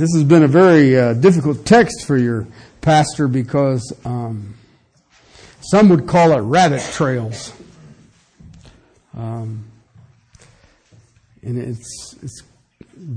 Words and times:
this 0.00 0.14
has 0.14 0.24
been 0.24 0.42
a 0.42 0.48
very 0.48 0.98
uh, 0.98 1.12
difficult 1.12 1.66
text 1.66 2.06
for 2.06 2.16
your 2.16 2.48
pastor 2.80 3.28
because 3.28 3.92
um, 4.06 4.54
some 5.60 5.90
would 5.90 6.06
call 6.06 6.32
it 6.32 6.38
rabbit 6.38 6.82
trails. 6.92 7.52
Um, 9.14 9.66
and 11.42 11.58
it's, 11.58 12.16
it's 12.22 12.42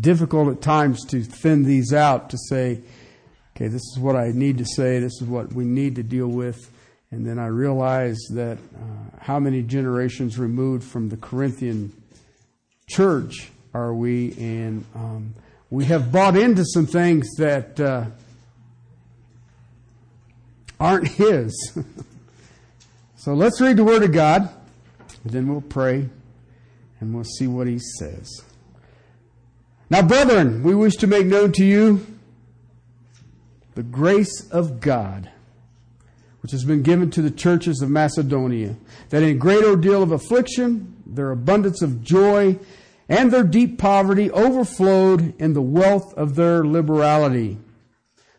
difficult 0.01 0.49
at 0.49 0.61
times 0.61 1.05
to 1.05 1.23
thin 1.23 1.63
these 1.63 1.93
out 1.93 2.29
to 2.31 2.37
say, 2.49 2.81
okay, 3.55 3.67
this 3.67 3.81
is 3.81 3.97
what 3.97 4.17
I 4.17 4.31
need 4.33 4.57
to 4.57 4.65
say, 4.65 4.99
this 4.99 5.21
is 5.21 5.23
what 5.23 5.53
we 5.53 5.63
need 5.63 5.95
to 5.95 6.03
deal 6.03 6.27
with. 6.27 6.69
And 7.11 7.25
then 7.25 7.39
I 7.39 7.45
realize 7.45 8.19
that 8.31 8.57
uh, 8.57 9.19
how 9.21 9.39
many 9.39 9.61
generations 9.61 10.37
removed 10.37 10.83
from 10.83 11.07
the 11.07 11.17
Corinthian 11.17 11.93
church 12.87 13.51
are 13.73 13.93
we? 13.93 14.33
And 14.33 14.83
um, 14.95 15.33
we 15.73 15.85
have 15.85 16.11
bought 16.11 16.37
into 16.37 16.63
some 16.63 16.85
things 16.85 17.27
that 17.37 17.79
uh, 17.79 18.05
aren't 20.79 21.07
His. 21.07 21.75
so 23.15 23.33
let's 23.33 23.59
read 23.59 23.77
the 23.77 23.83
Word 23.83 24.03
of 24.03 24.11
God, 24.11 24.49
then 25.25 25.47
we'll 25.47 25.61
pray, 25.61 26.07
and 26.99 27.15
we'll 27.15 27.23
see 27.23 27.47
what 27.47 27.65
He 27.65 27.79
says. 27.97 28.29
Now, 29.89 30.03
brethren, 30.03 30.61
we 30.61 30.75
wish 30.75 30.95
to 30.97 31.07
make 31.07 31.25
known 31.25 31.51
to 31.53 31.65
you 31.65 32.05
the 33.73 33.81
grace 33.81 34.47
of 34.51 34.79
God, 34.79 35.31
which 36.43 36.51
has 36.51 36.63
been 36.63 36.83
given 36.83 37.09
to 37.09 37.23
the 37.23 37.31
churches 37.31 37.81
of 37.81 37.89
Macedonia, 37.89 38.75
that 39.09 39.23
in 39.23 39.39
great 39.39 39.63
ordeal 39.63 40.03
of 40.03 40.11
affliction, 40.11 41.01
their 41.07 41.31
abundance 41.31 41.81
of 41.81 42.03
joy, 42.03 42.59
and 43.09 43.31
their 43.31 43.43
deep 43.43 43.77
poverty 43.77 44.31
overflowed 44.31 45.33
in 45.39 45.53
the 45.53 45.61
wealth 45.61 46.13
of 46.15 46.35
their 46.35 46.65
liberality. 46.65 47.57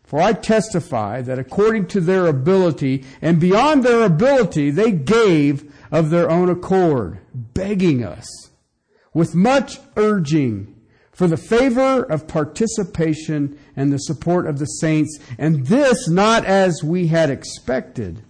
For 0.03 0.21
I 0.21 0.33
testify 0.33 1.21
that 1.23 1.39
according 1.39 1.87
to 1.87 2.01
their 2.01 2.27
ability 2.27 3.03
and 3.21 3.39
beyond 3.39 3.83
their 3.83 4.03
ability, 4.03 4.69
they 4.69 4.91
gave 4.91 5.73
of 5.91 6.09
their 6.09 6.29
own 6.29 6.49
accord, 6.49 7.19
begging 7.33 8.03
us 8.03 8.27
with 9.13 9.33
much 9.33 9.79
urging 9.95 10.75
for 11.11 11.25
the 11.27 11.37
favor 11.37 12.03
of 12.03 12.27
participation 12.27 13.57
and 13.75 13.91
the 13.91 13.97
support 13.97 14.45
of 14.45 14.59
the 14.59 14.65
saints, 14.65 15.17
and 15.37 15.67
this 15.67 16.09
not 16.09 16.43
as 16.45 16.83
we 16.83 17.07
had 17.07 17.29
expected, 17.29 18.21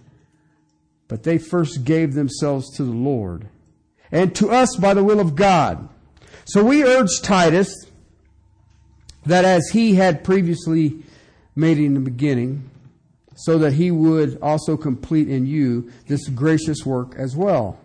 but 1.08 1.24
they 1.24 1.36
first 1.36 1.84
gave 1.84 2.14
themselves 2.14 2.70
to 2.76 2.84
the 2.84 2.92
Lord, 2.92 3.48
and 4.12 4.34
to 4.36 4.50
us 4.50 4.76
by 4.76 4.94
the 4.94 5.02
will 5.02 5.18
of 5.18 5.34
God. 5.34 5.88
So 6.46 6.64
we 6.64 6.84
urge 6.84 7.20
Titus 7.22 7.74
that 9.24 9.44
as 9.44 9.68
he 9.72 9.96
had 9.96 10.22
previously 10.22 11.02
made 11.56 11.78
in 11.78 11.94
the 11.94 12.00
beginning, 12.00 12.70
so 13.34 13.58
that 13.58 13.72
he 13.72 13.90
would 13.90 14.38
also 14.40 14.76
complete 14.76 15.28
in 15.28 15.44
you 15.44 15.90
this 16.06 16.28
gracious 16.28 16.86
work 16.86 17.16
as 17.18 17.34
well. 17.34 17.80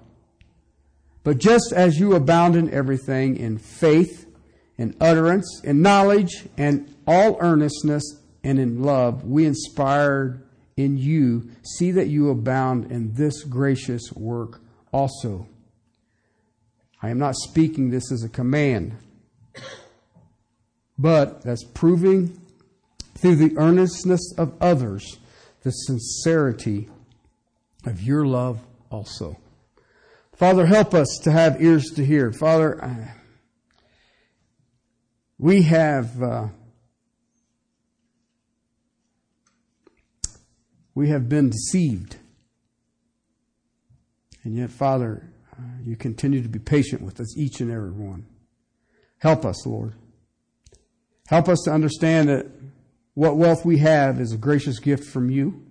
But 1.23 1.39
just 1.39 1.73
as 1.73 1.99
you 1.99 2.13
abound 2.13 2.55
in 2.55 2.71
everything, 2.71 3.35
in 3.35 3.57
faith, 3.57 4.27
in 4.77 4.95
utterance, 5.01 5.61
in 5.63 5.81
knowledge, 5.81 6.47
and 6.55 6.93
all 7.07 7.37
earnestness, 7.39 8.03
and 8.43 8.59
in 8.59 8.83
love, 8.83 9.25
we 9.25 9.45
inspired 9.45 10.43
in 10.77 10.97
you, 10.97 11.49
see 11.63 11.91
that 11.91 12.07
you 12.07 12.29
abound 12.29 12.91
in 12.91 13.13
this 13.13 13.43
gracious 13.43 14.11
work 14.13 14.61
also. 14.91 15.47
I 17.01 17.09
am 17.09 17.17
not 17.17 17.35
speaking 17.35 17.89
this 17.89 18.11
as 18.11 18.23
a 18.23 18.29
command, 18.29 18.95
but 20.97 21.41
as 21.45 21.63
proving 21.73 22.39
through 23.17 23.35
the 23.37 23.57
earnestness 23.57 24.33
of 24.37 24.53
others 24.61 25.17
the 25.63 25.71
sincerity 25.71 26.89
of 27.85 28.01
your 28.01 28.25
love 28.25 28.59
also. 28.91 29.37
Father, 30.33 30.65
help 30.65 30.93
us 30.93 31.19
to 31.23 31.31
have 31.31 31.61
ears 31.61 31.91
to 31.95 32.05
hear. 32.05 32.31
Father, 32.31 32.83
I, 32.83 33.13
we 35.37 35.63
have 35.63 36.21
uh, 36.21 36.47
we 40.93 41.09
have 41.09 41.29
been 41.29 41.49
deceived, 41.49 42.17
and 44.43 44.55
yet, 44.55 44.71
Father, 44.71 45.23
uh, 45.23 45.30
you 45.83 45.95
continue 45.95 46.41
to 46.41 46.49
be 46.49 46.59
patient 46.59 47.01
with 47.01 47.19
us, 47.19 47.37
each 47.37 47.59
and 47.59 47.71
every 47.71 47.91
one. 47.91 48.25
Help 49.19 49.45
us, 49.45 49.65
Lord. 49.65 49.93
Help 51.27 51.47
us 51.47 51.61
to 51.65 51.71
understand 51.71 52.29
that 52.29 52.47
what 53.13 53.37
wealth 53.37 53.65
we 53.65 53.77
have 53.77 54.19
is 54.19 54.31
a 54.31 54.37
gracious 54.37 54.79
gift 54.79 55.03
from 55.03 55.29
you. 55.29 55.65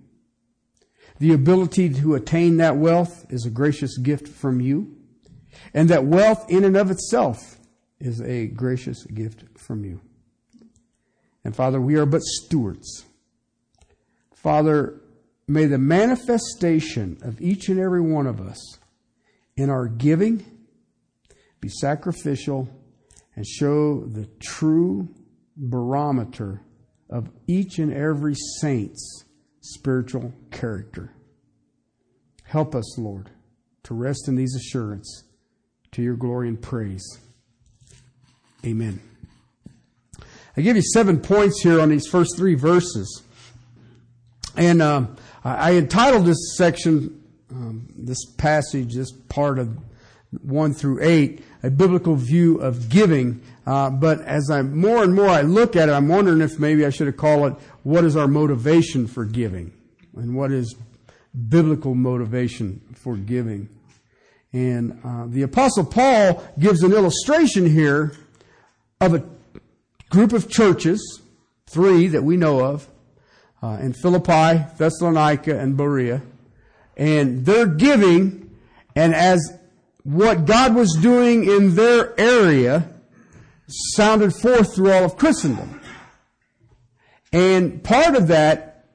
The 1.19 1.33
ability 1.33 1.89
to 1.95 2.15
attain 2.15 2.57
that 2.57 2.77
wealth 2.77 3.25
is 3.29 3.45
a 3.45 3.49
gracious 3.49 3.97
gift 3.97 4.27
from 4.27 4.59
you. 4.59 4.95
And 5.73 5.89
that 5.89 6.05
wealth 6.05 6.49
in 6.49 6.63
and 6.63 6.75
of 6.75 6.89
itself 6.89 7.59
is 7.99 8.21
a 8.21 8.47
gracious 8.47 9.05
gift 9.05 9.43
from 9.57 9.85
you. 9.85 10.01
And 11.43 11.55
Father, 11.55 11.79
we 11.79 11.95
are 11.95 12.05
but 12.05 12.21
stewards. 12.21 13.05
Father, 14.33 14.99
may 15.47 15.65
the 15.65 15.77
manifestation 15.77 17.17
of 17.21 17.41
each 17.41 17.69
and 17.69 17.79
every 17.79 18.01
one 18.01 18.25
of 18.25 18.41
us 18.41 18.79
in 19.55 19.69
our 19.69 19.87
giving 19.87 20.45
be 21.61 21.69
sacrificial 21.69 22.67
and 23.35 23.45
show 23.45 24.01
the 24.01 24.27
true 24.39 25.07
barometer 25.55 26.61
of 27.09 27.29
each 27.47 27.77
and 27.77 27.93
every 27.93 28.35
saint's 28.59 29.25
spiritual 29.61 30.33
character. 30.49 31.13
Help 32.43 32.73
us, 32.73 32.97
Lord, 32.97 33.29
to 33.83 33.93
rest 33.93 34.27
in 34.27 34.35
these 34.35 34.55
assurance 34.55 35.23
to 35.91 36.01
your 36.01 36.15
glory 36.15 36.47
and 36.47 36.61
praise. 36.61 37.19
Amen. 38.65 38.99
I 40.57 40.61
give 40.61 40.75
you 40.75 40.81
seven 40.81 41.19
points 41.19 41.61
here 41.61 41.79
on 41.79 41.89
these 41.89 42.07
first 42.07 42.35
three 42.37 42.55
verses. 42.55 43.23
And 44.55 44.81
um, 44.81 45.15
I 45.43 45.75
entitled 45.75 46.25
this 46.25 46.57
section, 46.57 47.20
um, 47.51 47.87
this 47.95 48.25
passage, 48.37 48.95
this 48.95 49.11
part 49.11 49.59
of 49.59 49.77
1 50.43 50.73
through 50.73 50.99
8, 51.01 51.43
a 51.63 51.69
biblical 51.69 52.15
view 52.15 52.57
of 52.59 52.89
giving. 52.89 53.41
Uh, 53.65 53.89
but 53.89 54.21
as 54.21 54.49
I 54.49 54.61
more 54.61 55.03
and 55.03 55.13
more 55.13 55.27
I 55.27 55.41
look 55.41 55.75
at 55.75 55.89
it, 55.89 55.91
I'm 55.91 56.07
wondering 56.07 56.41
if 56.41 56.59
maybe 56.59 56.85
I 56.85 56.89
should 56.89 57.07
have 57.07 57.17
called 57.17 57.51
it, 57.51 57.59
what 57.83 58.03
is 58.03 58.15
our 58.15 58.27
motivation 58.27 59.07
for 59.07 59.25
giving? 59.25 59.73
And 60.15 60.35
what 60.35 60.51
is 60.51 60.75
biblical 61.49 61.95
motivation 61.95 62.81
for 62.95 63.17
giving? 63.17 63.69
And 64.53 64.99
uh, 65.03 65.27
the 65.27 65.43
Apostle 65.43 65.85
Paul 65.85 66.43
gives 66.59 66.83
an 66.83 66.91
illustration 66.93 67.65
here 67.65 68.15
of 68.99 69.13
a 69.13 69.23
group 70.09 70.33
of 70.33 70.49
churches, 70.49 71.21
three 71.67 72.07
that 72.07 72.23
we 72.23 72.35
know 72.35 72.63
of, 72.63 72.87
uh, 73.63 73.77
in 73.81 73.93
Philippi, 73.93 74.65
Thessalonica, 74.77 75.57
and 75.57 75.77
Berea. 75.77 76.21
And 76.97 77.45
they're 77.45 77.67
giving, 77.67 78.51
and 78.95 79.15
as 79.15 79.57
what 80.03 80.45
God 80.45 80.75
was 80.75 80.97
doing 81.01 81.45
in 81.49 81.75
their 81.75 82.19
area 82.19 82.89
sounded 83.67 84.33
forth 84.33 84.75
through 84.75 84.91
all 84.91 85.05
of 85.05 85.17
Christendom. 85.17 85.79
And 87.31 87.83
part 87.83 88.15
of 88.15 88.27
that 88.27 88.85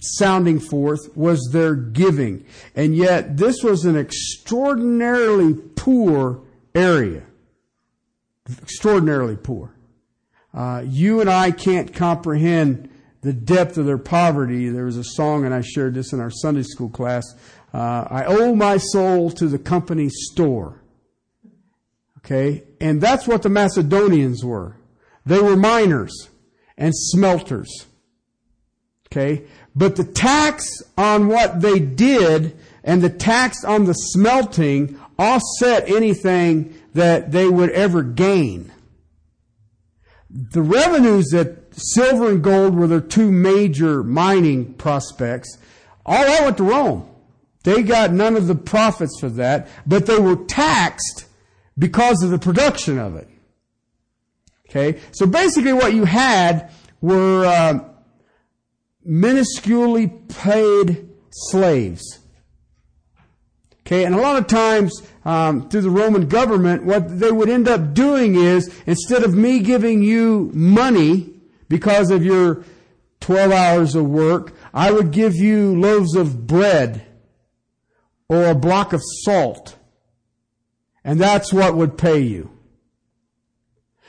sounding 0.00 0.58
forth 0.58 1.14
was 1.14 1.50
their 1.52 1.74
giving. 1.74 2.46
And 2.74 2.96
yet, 2.96 3.36
this 3.36 3.62
was 3.62 3.84
an 3.84 3.96
extraordinarily 3.96 5.54
poor 5.76 6.42
area 6.74 7.22
extraordinarily 8.48 9.36
poor. 9.36 9.74
Uh, 10.52 10.82
you 10.86 11.20
and 11.20 11.30
I 11.30 11.50
can't 11.50 11.94
comprehend 11.94 12.90
the 13.22 13.32
depth 13.32 13.78
of 13.78 13.86
their 13.86 13.98
poverty. 13.98 14.68
There 14.68 14.84
was 14.84 14.96
a 14.96 15.04
song, 15.04 15.44
and 15.44 15.54
I 15.54 15.62
shared 15.62 15.94
this 15.94 16.12
in 16.12 16.20
our 16.20 16.30
Sunday 16.30 16.62
school 16.62 16.90
class. 16.90 17.24
Uh, 17.72 18.06
I 18.10 18.24
owe 18.26 18.54
my 18.54 18.76
soul 18.76 19.30
to 19.30 19.46
the 19.46 19.58
company 19.58 20.08
store. 20.10 20.82
Okay? 22.18 22.64
And 22.80 23.00
that's 23.00 23.26
what 23.26 23.42
the 23.42 23.48
Macedonians 23.48 24.44
were. 24.44 24.76
They 25.24 25.40
were 25.40 25.56
miners 25.56 26.28
and 26.76 26.92
smelters. 26.94 27.86
Okay? 29.06 29.44
But 29.74 29.96
the 29.96 30.04
tax 30.04 30.68
on 30.98 31.28
what 31.28 31.60
they 31.60 31.78
did 31.78 32.56
and 32.84 33.02
the 33.02 33.10
tax 33.10 33.64
on 33.64 33.84
the 33.84 33.94
smelting 33.94 35.00
offset 35.18 35.88
anything 35.88 36.74
that 36.94 37.30
they 37.30 37.48
would 37.48 37.70
ever 37.70 38.02
gain. 38.02 38.72
The 40.28 40.62
revenues 40.62 41.28
that 41.30 41.61
silver 41.72 42.30
and 42.30 42.42
gold 42.42 42.74
were 42.74 42.86
their 42.86 43.00
two 43.00 43.30
major 43.30 44.02
mining 44.02 44.74
prospects, 44.74 45.58
all 46.04 46.22
that 46.22 46.44
went 46.44 46.56
to 46.58 46.64
Rome. 46.64 47.08
They 47.64 47.82
got 47.82 48.12
none 48.12 48.36
of 48.36 48.46
the 48.46 48.54
profits 48.54 49.20
for 49.20 49.28
that, 49.30 49.68
but 49.86 50.06
they 50.06 50.18
were 50.18 50.36
taxed 50.36 51.26
because 51.78 52.22
of 52.22 52.30
the 52.30 52.38
production 52.38 52.98
of 52.98 53.16
it. 53.16 53.28
Okay? 54.68 55.00
So 55.12 55.26
basically 55.26 55.72
what 55.72 55.94
you 55.94 56.04
had 56.04 56.70
were 57.00 57.46
uh, 57.46 57.80
minusculely 59.06 60.28
paid 60.28 61.08
slaves. 61.30 62.18
Okay, 63.84 64.04
and 64.04 64.14
a 64.14 64.20
lot 64.20 64.36
of 64.36 64.46
times 64.46 65.02
um, 65.24 65.68
through 65.68 65.80
the 65.82 65.90
Roman 65.90 66.28
government, 66.28 66.84
what 66.84 67.18
they 67.18 67.32
would 67.32 67.48
end 67.48 67.68
up 67.68 67.94
doing 67.94 68.36
is 68.36 68.72
instead 68.86 69.24
of 69.24 69.34
me 69.34 69.58
giving 69.58 70.02
you 70.02 70.50
money 70.54 71.31
because 71.72 72.10
of 72.10 72.22
your 72.22 72.64
12 73.20 73.50
hours 73.50 73.94
of 73.94 74.04
work, 74.06 74.52
I 74.74 74.92
would 74.92 75.10
give 75.10 75.34
you 75.34 75.74
loaves 75.80 76.14
of 76.14 76.46
bread 76.46 77.06
or 78.28 78.44
a 78.44 78.54
block 78.54 78.92
of 78.92 79.00
salt. 79.24 79.78
And 81.02 81.18
that's 81.18 81.50
what 81.50 81.74
would 81.74 81.96
pay 81.96 82.18
you. 82.18 82.50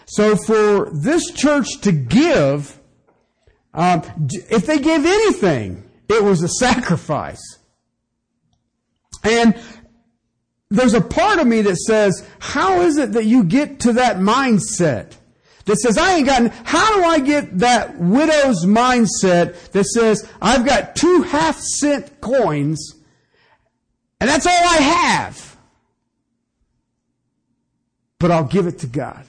So 0.04 0.36
for 0.36 0.92
this 0.92 1.32
church 1.32 1.80
to 1.84 1.94
give, 1.94 2.78
um, 3.74 4.02
if 4.50 4.66
they 4.66 4.80
gave 4.80 5.06
anything, 5.06 5.90
it 6.10 6.22
was 6.22 6.44
a 6.44 6.50
sacrifice. 6.50 7.60
And 9.24 9.58
there's 10.70 10.96
a 10.96 11.00
part 11.00 11.40
of 11.40 11.48
me 11.48 11.62
that 11.62 11.78
says, 11.78 12.28
how 12.40 12.82
is 12.82 12.98
it 12.98 13.14
that 13.14 13.24
you 13.24 13.46
get 13.46 13.80
to 13.82 13.94
that 13.94 14.18
mindset? 14.18 15.14
That 15.66 15.78
says, 15.78 15.98
I 15.98 16.16
ain't 16.16 16.26
got, 16.26 16.52
how 16.66 16.98
do 16.98 17.04
I 17.06 17.20
get 17.20 17.60
that 17.60 17.98
widow's 17.98 18.66
mindset 18.66 19.72
that 19.72 19.86
says, 19.86 20.30
I've 20.42 20.66
got 20.66 20.96
two 20.96 21.22
half 21.22 21.58
cent 21.58 22.20
coins 22.20 22.96
and 24.24 24.30
that's 24.30 24.46
all 24.46 24.54
I 24.54 24.78
have. 24.78 25.58
But 28.20 28.32
I'll 28.32 28.46
give 28.46 28.68
it 28.68 28.80
to 28.80 28.88
God. 28.88 29.26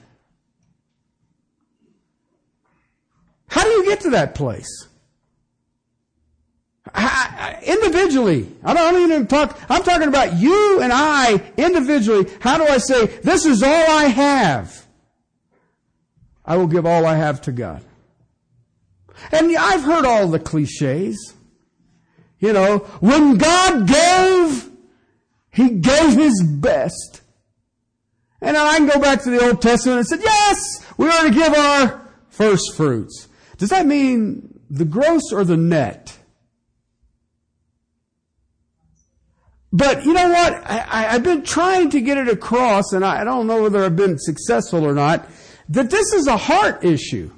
How 3.49 3.65
do 3.65 3.69
you 3.71 3.83
get 3.83 3.99
to 4.01 4.11
that 4.11 4.35
place? 4.35 4.87
Individually. 7.63 8.49
I 8.63 8.73
don't, 8.73 8.83
I 8.83 8.91
don't 8.91 9.11
even 9.11 9.27
talk, 9.27 9.59
I'm 9.67 9.83
talking 9.83 10.07
about 10.07 10.37
you 10.37 10.79
and 10.81 10.93
I 10.93 11.41
individually. 11.57 12.31
How 12.39 12.57
do 12.57 12.63
I 12.63 12.77
say, 12.77 13.07
this 13.07 13.45
is 13.45 13.63
all 13.63 13.69
I 13.69 14.05
have? 14.05 14.84
I 16.45 16.57
will 16.57 16.67
give 16.67 16.85
all 16.85 17.05
I 17.05 17.15
have 17.15 17.41
to 17.43 17.51
God. 17.51 17.83
And 19.31 19.55
I've 19.57 19.83
heard 19.83 20.05
all 20.05 20.27
the 20.27 20.39
cliches. 20.39 21.33
You 22.39 22.53
know, 22.53 22.79
when 22.99 23.37
God 23.37 23.87
gave, 23.87 24.69
He 25.51 25.69
gave 25.69 26.13
His 26.13 26.43
best. 26.43 27.21
And 28.41 28.57
I 28.57 28.77
can 28.77 28.87
go 28.87 28.99
back 28.99 29.23
to 29.23 29.29
the 29.29 29.43
Old 29.43 29.61
Testament 29.61 29.99
and 29.99 30.07
say, 30.07 30.17
yes, 30.23 30.85
we 30.97 31.07
are 31.07 31.23
to 31.23 31.31
give 31.31 31.53
our 31.53 32.11
first 32.29 32.75
fruits. 32.75 33.27
Does 33.57 33.69
that 33.69 33.85
mean 33.85 34.59
the 34.69 34.85
gross 34.85 35.31
or 35.31 35.43
the 35.43 35.57
net? 35.57 36.17
But 39.71 40.05
you 40.05 40.13
know 40.13 40.29
what? 40.29 40.63
I, 40.69 41.01
have 41.03 41.23
been 41.23 41.43
trying 41.43 41.89
to 41.89 42.01
get 42.01 42.17
it 42.17 42.29
across, 42.29 42.93
and 42.93 43.03
I, 43.03 43.21
I 43.21 43.23
don't 43.25 43.45
know 43.45 43.63
whether 43.63 43.83
I've 43.83 43.95
been 43.95 44.17
successful 44.17 44.85
or 44.85 44.93
not, 44.93 45.29
that 45.69 45.89
this 45.89 46.13
is 46.13 46.27
a 46.27 46.37
heart 46.37 46.83
issue. 46.83 47.31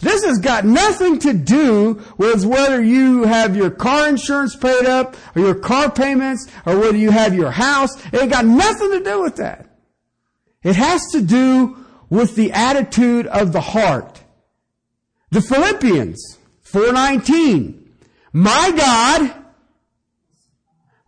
This 0.00 0.24
has 0.24 0.38
got 0.38 0.64
nothing 0.64 1.18
to 1.20 1.32
do 1.32 2.02
with 2.18 2.44
whether 2.44 2.82
you 2.82 3.24
have 3.24 3.56
your 3.56 3.70
car 3.70 4.08
insurance 4.08 4.56
paid 4.56 4.86
up, 4.86 5.16
or 5.34 5.42
your 5.42 5.54
car 5.54 5.90
payments, 5.90 6.46
or 6.66 6.78
whether 6.78 6.96
you 6.96 7.10
have 7.10 7.34
your 7.34 7.50
house. 7.50 7.90
It 8.12 8.20
ain't 8.20 8.30
got 8.30 8.44
nothing 8.44 8.90
to 8.90 9.00
do 9.00 9.22
with 9.22 9.36
that. 9.36 9.78
It 10.62 10.76
has 10.76 11.02
to 11.12 11.20
do 11.20 11.76
with 12.10 12.36
the 12.36 12.52
attitude 12.52 13.26
of 13.26 13.52
the 13.52 13.60
heart. 13.60 14.22
The 15.30 15.40
Philippians 15.40 16.38
419. 16.62 17.92
My 18.32 18.72
God 18.76 19.44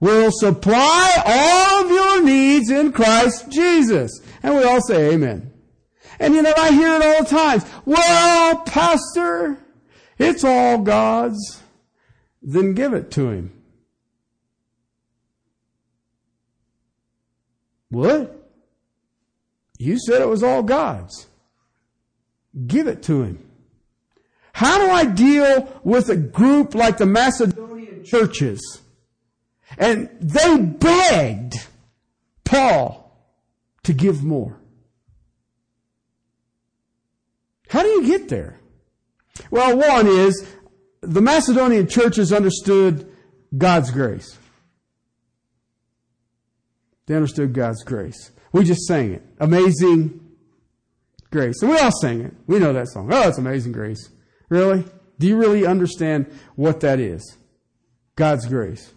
will 0.00 0.30
supply 0.30 1.10
all 1.26 1.84
of 1.84 1.90
your 1.90 2.22
needs 2.22 2.70
in 2.70 2.92
Christ 2.92 3.50
Jesus. 3.50 4.20
And 4.42 4.56
we 4.56 4.64
all 4.64 4.80
say 4.80 5.12
amen. 5.12 5.52
And 6.18 6.34
you 6.34 6.42
know, 6.42 6.54
I 6.56 6.72
hear 6.72 6.96
it 6.96 7.02
all 7.02 7.22
the 7.22 7.28
time. 7.28 7.62
Well, 7.84 8.58
pastor, 8.62 9.58
it's 10.18 10.44
all 10.44 10.78
God's. 10.78 11.62
Then 12.42 12.74
give 12.74 12.94
it 12.94 13.10
to 13.12 13.30
him. 13.30 13.52
What? 17.90 18.50
You 19.78 19.98
said 19.98 20.22
it 20.22 20.28
was 20.28 20.42
all 20.42 20.62
God's. 20.62 21.26
Give 22.66 22.86
it 22.86 23.02
to 23.04 23.22
him. 23.22 23.46
How 24.52 24.78
do 24.78 24.90
I 24.90 25.04
deal 25.04 25.80
with 25.84 26.08
a 26.08 26.16
group 26.16 26.74
like 26.74 26.96
the 26.96 27.06
Macedonian 27.06 28.04
churches? 28.04 28.80
And 29.76 30.08
they 30.20 30.58
begged 30.58 31.56
Paul 32.44 33.06
to 33.82 33.92
give 33.92 34.24
more. 34.24 34.58
How 37.68 37.82
do 37.82 37.88
you 37.88 38.06
get 38.06 38.28
there? 38.28 38.60
Well, 39.50 39.76
one 39.76 40.06
is 40.06 40.46
the 41.00 41.20
Macedonian 41.20 41.86
churches 41.86 42.32
understood 42.32 43.10
God's 43.56 43.90
grace. 43.90 44.38
They 47.06 47.14
understood 47.14 47.52
God's 47.52 47.84
grace. 47.84 48.32
We 48.52 48.64
just 48.64 48.86
sang 48.86 49.12
it. 49.12 49.22
Amazing 49.38 50.20
grace. 51.30 51.62
And 51.62 51.70
we 51.70 51.78
all 51.78 51.92
sang 52.00 52.22
it. 52.22 52.34
We 52.46 52.58
know 52.58 52.72
that 52.72 52.88
song. 52.88 53.10
Oh, 53.12 53.28
it's 53.28 53.38
amazing 53.38 53.72
grace. 53.72 54.10
Really? 54.48 54.84
Do 55.18 55.26
you 55.26 55.36
really 55.36 55.66
understand 55.66 56.26
what 56.56 56.80
that 56.80 57.00
is? 57.00 57.36
God's 58.16 58.46
grace. 58.46 58.92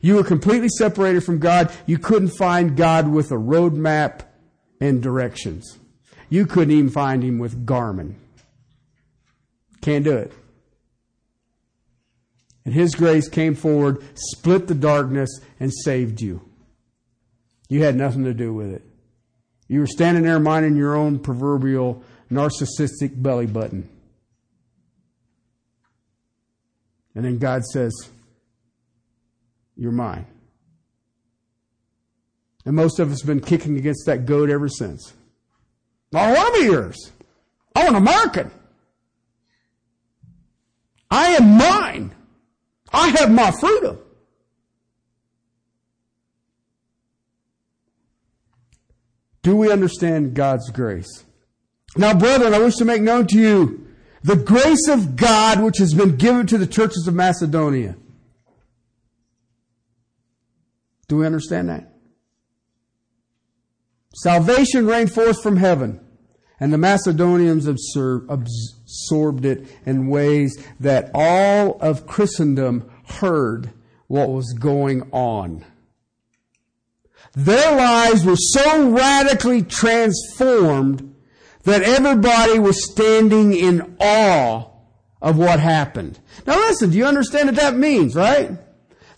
You 0.00 0.14
were 0.14 0.24
completely 0.24 0.68
separated 0.68 1.24
from 1.24 1.38
God. 1.38 1.72
You 1.86 1.98
couldn't 1.98 2.36
find 2.36 2.76
God 2.76 3.08
with 3.08 3.32
a 3.32 3.36
roadmap 3.36 4.22
and 4.80 5.02
directions. 5.02 5.78
You 6.28 6.46
couldn't 6.46 6.72
even 6.72 6.90
find 6.90 7.22
him 7.22 7.38
with 7.38 7.66
Garmin. 7.66 8.14
Can't 9.80 10.04
do 10.04 10.16
it. 10.16 10.32
And 12.64 12.74
his 12.74 12.94
grace 12.94 13.28
came 13.28 13.54
forward, 13.54 14.02
split 14.14 14.66
the 14.66 14.74
darkness, 14.74 15.30
and 15.58 15.72
saved 15.72 16.20
you. 16.20 16.42
You 17.68 17.82
had 17.82 17.96
nothing 17.96 18.24
to 18.24 18.34
do 18.34 18.52
with 18.52 18.72
it. 18.72 18.82
You 19.68 19.80
were 19.80 19.86
standing 19.86 20.24
there 20.24 20.40
minding 20.40 20.76
your 20.76 20.96
own 20.96 21.18
proverbial 21.18 22.02
narcissistic 22.30 23.22
belly 23.22 23.46
button. 23.46 23.88
And 27.14 27.24
then 27.24 27.38
God 27.38 27.64
says, 27.64 27.92
You're 29.76 29.92
mine. 29.92 30.26
And 32.64 32.76
most 32.76 32.98
of 32.98 33.10
us 33.10 33.22
have 33.22 33.26
been 33.26 33.40
kicking 33.40 33.76
against 33.76 34.04
that 34.06 34.26
goat 34.26 34.50
ever 34.50 34.68
since. 34.68 35.14
To 36.12 36.50
be 36.54 36.64
yours. 36.64 37.12
I'm 37.74 37.88
an 37.88 37.94
American. 37.96 38.50
I 41.10 41.28
am 41.36 41.56
mine. 41.56 42.14
I 42.92 43.08
have 43.08 43.30
my 43.30 43.50
freedom. 43.50 43.98
Do 49.42 49.56
we 49.56 49.70
understand 49.70 50.34
God's 50.34 50.70
grace? 50.70 51.24
Now, 51.96 52.14
brethren, 52.14 52.52
I 52.54 52.58
wish 52.58 52.76
to 52.76 52.84
make 52.84 53.02
known 53.02 53.26
to 53.28 53.38
you 53.38 53.86
the 54.22 54.36
grace 54.36 54.88
of 54.88 55.16
God 55.16 55.62
which 55.62 55.78
has 55.78 55.94
been 55.94 56.16
given 56.16 56.46
to 56.48 56.58
the 56.58 56.66
churches 56.66 57.06
of 57.06 57.14
Macedonia. 57.14 57.96
Do 61.06 61.16
we 61.16 61.26
understand 61.26 61.70
that? 61.70 61.97
Salvation 64.14 64.86
rained 64.86 65.12
forth 65.12 65.42
from 65.42 65.58
heaven, 65.58 66.00
and 66.58 66.72
the 66.72 66.78
Macedonians 66.78 67.66
absorbed 67.66 69.44
it 69.44 69.68
in 69.86 70.08
ways 70.08 70.58
that 70.80 71.10
all 71.14 71.78
of 71.80 72.06
Christendom 72.06 72.90
heard 73.20 73.70
what 74.06 74.30
was 74.30 74.54
going 74.58 75.02
on. 75.12 75.64
Their 77.34 77.76
lives 77.76 78.24
were 78.24 78.36
so 78.36 78.90
radically 78.90 79.62
transformed 79.62 81.14
that 81.64 81.82
everybody 81.82 82.58
was 82.58 82.90
standing 82.90 83.52
in 83.52 83.96
awe 84.00 84.70
of 85.20 85.36
what 85.36 85.60
happened. 85.60 86.18
Now 86.46 86.56
listen, 86.56 86.90
do 86.90 86.96
you 86.96 87.04
understand 87.04 87.48
what 87.48 87.56
that 87.56 87.76
means, 87.76 88.14
right? 88.16 88.52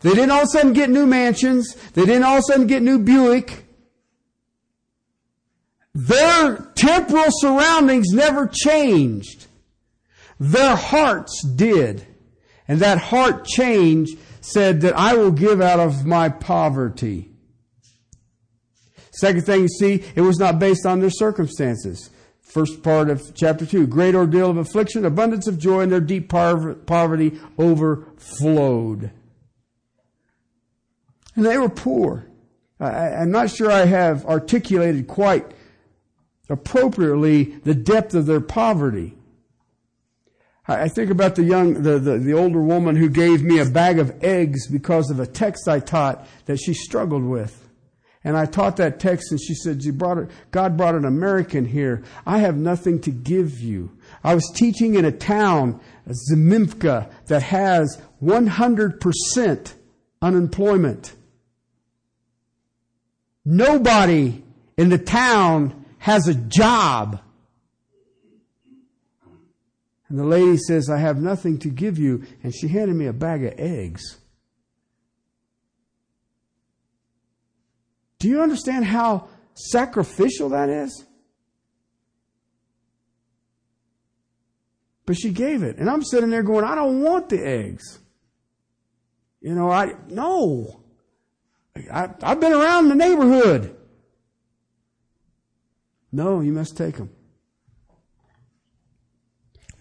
They 0.00 0.10
didn't 0.10 0.32
all 0.32 0.40
of 0.42 0.44
a 0.44 0.48
sudden 0.48 0.72
get 0.72 0.90
new 0.90 1.06
mansions. 1.06 1.74
They 1.92 2.04
didn't 2.04 2.24
all 2.24 2.38
of 2.38 2.40
a 2.40 2.52
sudden 2.52 2.66
get 2.66 2.82
new 2.82 2.98
Buick. 2.98 3.66
Their 5.94 6.56
temporal 6.74 7.26
surroundings 7.28 8.08
never 8.12 8.46
changed. 8.46 9.46
Their 10.38 10.76
hearts 10.76 11.44
did. 11.44 12.06
And 12.68 12.80
that 12.80 12.98
heart 12.98 13.44
change 13.44 14.10
said 14.40 14.80
that 14.82 14.96
I 14.96 15.14
will 15.14 15.32
give 15.32 15.60
out 15.60 15.80
of 15.80 16.06
my 16.06 16.28
poverty. 16.28 17.30
Second 19.10 19.44
thing 19.44 19.62
you 19.62 19.68
see, 19.68 20.04
it 20.14 20.20
was 20.20 20.38
not 20.38 20.58
based 20.58 20.86
on 20.86 21.00
their 21.00 21.10
circumstances. 21.10 22.10
First 22.40 22.82
part 22.82 23.10
of 23.10 23.34
chapter 23.34 23.66
2 23.66 23.86
great 23.86 24.14
ordeal 24.14 24.50
of 24.50 24.56
affliction, 24.56 25.04
abundance 25.04 25.46
of 25.46 25.58
joy, 25.58 25.82
and 25.82 25.92
their 25.92 26.00
deep 26.00 26.28
poverty 26.28 27.38
overflowed. 27.58 29.10
And 31.36 31.46
they 31.46 31.58
were 31.58 31.68
poor. 31.68 32.26
I, 32.80 33.22
am 33.22 33.30
not 33.30 33.50
sure 33.50 33.70
I 33.70 33.84
have 33.84 34.24
articulated 34.26 35.06
quite 35.06 35.52
appropriately 36.50 37.44
the 37.64 37.74
depth 37.74 38.14
of 38.14 38.26
their 38.26 38.40
poverty. 38.40 39.16
I 40.68 40.88
think 40.88 41.10
about 41.10 41.34
the 41.34 41.42
young, 41.42 41.82
the, 41.82 41.98
the, 41.98 42.18
the, 42.18 42.32
older 42.32 42.60
woman 42.60 42.94
who 42.94 43.08
gave 43.08 43.42
me 43.42 43.58
a 43.58 43.64
bag 43.64 43.98
of 43.98 44.22
eggs 44.22 44.68
because 44.68 45.10
of 45.10 45.18
a 45.18 45.26
text 45.26 45.66
I 45.66 45.80
taught 45.80 46.26
that 46.46 46.58
she 46.58 46.74
struggled 46.74 47.24
with. 47.24 47.68
And 48.22 48.36
I 48.36 48.44
taught 48.44 48.76
that 48.76 49.00
text 49.00 49.32
and 49.32 49.40
she 49.40 49.54
said, 49.54 49.82
"You 49.82 49.94
brought 49.94 50.18
it, 50.18 50.30
God 50.50 50.76
brought 50.76 50.94
an 50.94 51.06
American 51.06 51.64
here. 51.64 52.02
I 52.26 52.38
have 52.38 52.56
nothing 52.56 53.00
to 53.02 53.10
give 53.10 53.60
you. 53.60 53.96
I 54.22 54.34
was 54.34 54.48
teaching 54.54 54.94
in 54.94 55.06
a 55.06 55.12
town, 55.12 55.80
Zemimka, 56.06 57.10
that 57.26 57.42
has 57.44 58.00
100% 58.22 59.72
unemployment. 60.20 61.14
Nobody 63.44 64.44
in 64.76 64.90
the 64.90 64.98
town 64.98 65.79
has 66.00 66.26
a 66.28 66.34
job. 66.34 67.20
And 70.08 70.18
the 70.18 70.24
lady 70.24 70.56
says, 70.56 70.90
I 70.90 70.96
have 70.96 71.20
nothing 71.20 71.58
to 71.60 71.68
give 71.68 71.98
you. 71.98 72.24
And 72.42 72.54
she 72.54 72.68
handed 72.68 72.96
me 72.96 73.06
a 73.06 73.12
bag 73.12 73.44
of 73.44 73.54
eggs. 73.58 74.18
Do 78.18 78.28
you 78.28 78.42
understand 78.42 78.86
how 78.86 79.28
sacrificial 79.54 80.48
that 80.48 80.68
is? 80.68 81.04
But 85.04 85.16
she 85.16 85.30
gave 85.30 85.62
it. 85.62 85.76
And 85.76 85.88
I'm 85.88 86.02
sitting 86.02 86.30
there 86.30 86.42
going, 86.42 86.64
I 86.64 86.74
don't 86.74 87.02
want 87.02 87.28
the 87.28 87.38
eggs. 87.38 87.98
You 89.40 89.54
know, 89.54 89.70
I, 89.70 89.92
no. 90.08 90.82
I, 91.92 92.08
I've 92.22 92.40
been 92.40 92.52
around 92.52 92.88
the 92.88 92.94
neighborhood. 92.94 93.76
No, 96.12 96.40
you 96.40 96.52
must 96.52 96.76
take 96.76 96.96
them. 96.96 97.10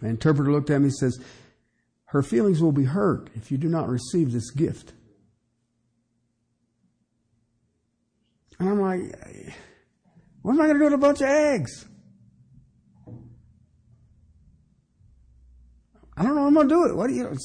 The 0.01 0.07
interpreter 0.07 0.51
looked 0.51 0.69
at 0.69 0.79
me 0.79 0.85
and 0.85 0.95
says, 0.95 1.19
Her 2.05 2.21
feelings 2.21 2.61
will 2.61 2.71
be 2.71 2.85
hurt 2.85 3.29
if 3.35 3.51
you 3.51 3.57
do 3.57 3.67
not 3.67 3.89
receive 3.89 4.31
this 4.31 4.51
gift. 4.51 4.93
And 8.59 8.69
I'm 8.69 8.81
like, 8.81 9.15
What 10.41 10.53
am 10.53 10.61
I 10.61 10.65
going 10.65 10.77
to 10.77 10.79
do 10.79 10.85
with 10.85 10.93
a 10.93 10.97
bunch 10.97 11.21
of 11.21 11.27
eggs? 11.27 11.85
I 16.15 16.23
don't 16.23 16.35
know 16.35 16.47
I'm 16.47 16.53
going 16.53 16.67
to 16.67 16.75
do 16.75 16.85
it. 16.85 16.95
What 16.95 17.07
do 17.07 17.13
you, 17.13 17.37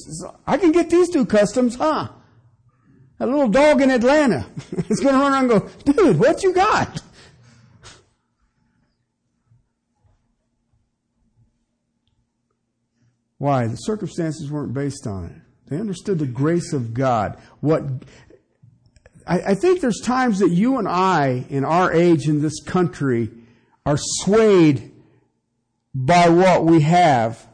I 0.46 0.56
can 0.56 0.72
get 0.72 0.90
these 0.90 1.08
two 1.08 1.24
customs, 1.24 1.76
huh? 1.76 2.08
A 3.20 3.26
little 3.26 3.48
dog 3.48 3.80
in 3.80 3.90
Atlanta 3.92 4.46
is 4.88 4.98
going 4.98 5.14
to 5.14 5.20
run 5.20 5.32
around 5.32 5.50
and 5.50 5.62
go, 5.62 5.92
dude, 5.92 6.18
what 6.18 6.42
you 6.42 6.52
got? 6.52 7.00
Why? 13.44 13.66
The 13.66 13.76
circumstances 13.76 14.50
weren't 14.50 14.72
based 14.72 15.06
on 15.06 15.26
it. 15.26 15.32
They 15.68 15.78
understood 15.78 16.18
the 16.18 16.24
grace 16.24 16.72
of 16.72 16.94
God. 16.94 17.38
What 17.60 17.82
I, 19.26 19.38
I 19.48 19.54
think 19.54 19.82
there's 19.82 20.00
times 20.00 20.38
that 20.38 20.48
you 20.48 20.78
and 20.78 20.88
I, 20.88 21.44
in 21.50 21.62
our 21.62 21.92
age 21.92 22.26
in 22.26 22.40
this 22.40 22.62
country, 22.62 23.30
are 23.84 23.98
swayed 23.98 24.92
by 25.94 26.30
what 26.30 26.64
we 26.64 26.80
have. 26.80 27.46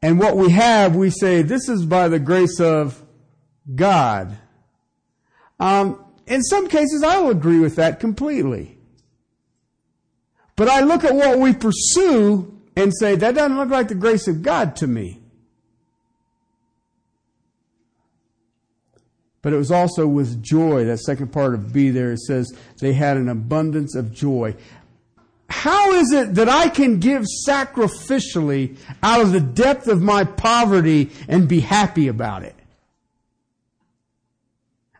And 0.00 0.18
what 0.18 0.38
we 0.38 0.48
have, 0.48 0.96
we 0.96 1.10
say, 1.10 1.42
this 1.42 1.68
is 1.68 1.84
by 1.84 2.08
the 2.08 2.18
grace 2.18 2.58
of 2.58 3.04
God. 3.74 4.34
Um, 5.60 6.02
in 6.26 6.42
some 6.42 6.70
cases, 6.70 7.02
I 7.02 7.18
will 7.18 7.32
agree 7.32 7.58
with 7.58 7.76
that 7.76 8.00
completely. 8.00 8.78
But 10.56 10.68
I 10.68 10.80
look 10.80 11.04
at 11.04 11.14
what 11.14 11.38
we 11.38 11.52
pursue 11.52 12.57
and 12.78 12.92
say, 12.96 13.16
that 13.16 13.34
doesn't 13.34 13.56
look 13.56 13.70
like 13.70 13.88
the 13.88 13.94
grace 13.96 14.28
of 14.28 14.40
God 14.40 14.76
to 14.76 14.86
me. 14.86 15.20
But 19.42 19.52
it 19.52 19.56
was 19.56 19.72
also 19.72 20.06
with 20.06 20.42
joy. 20.42 20.84
That 20.84 21.00
second 21.00 21.32
part 21.32 21.54
of 21.54 21.72
B 21.72 21.90
there, 21.90 22.12
it 22.12 22.20
says 22.20 22.52
they 22.80 22.92
had 22.92 23.16
an 23.16 23.28
abundance 23.28 23.96
of 23.96 24.12
joy. 24.12 24.54
How 25.48 25.92
is 25.92 26.12
it 26.12 26.34
that 26.34 26.48
I 26.48 26.68
can 26.68 27.00
give 27.00 27.24
sacrificially 27.48 28.76
out 29.02 29.22
of 29.22 29.32
the 29.32 29.40
depth 29.40 29.88
of 29.88 30.00
my 30.00 30.22
poverty 30.22 31.10
and 31.26 31.48
be 31.48 31.60
happy 31.60 32.06
about 32.06 32.44
it? 32.44 32.54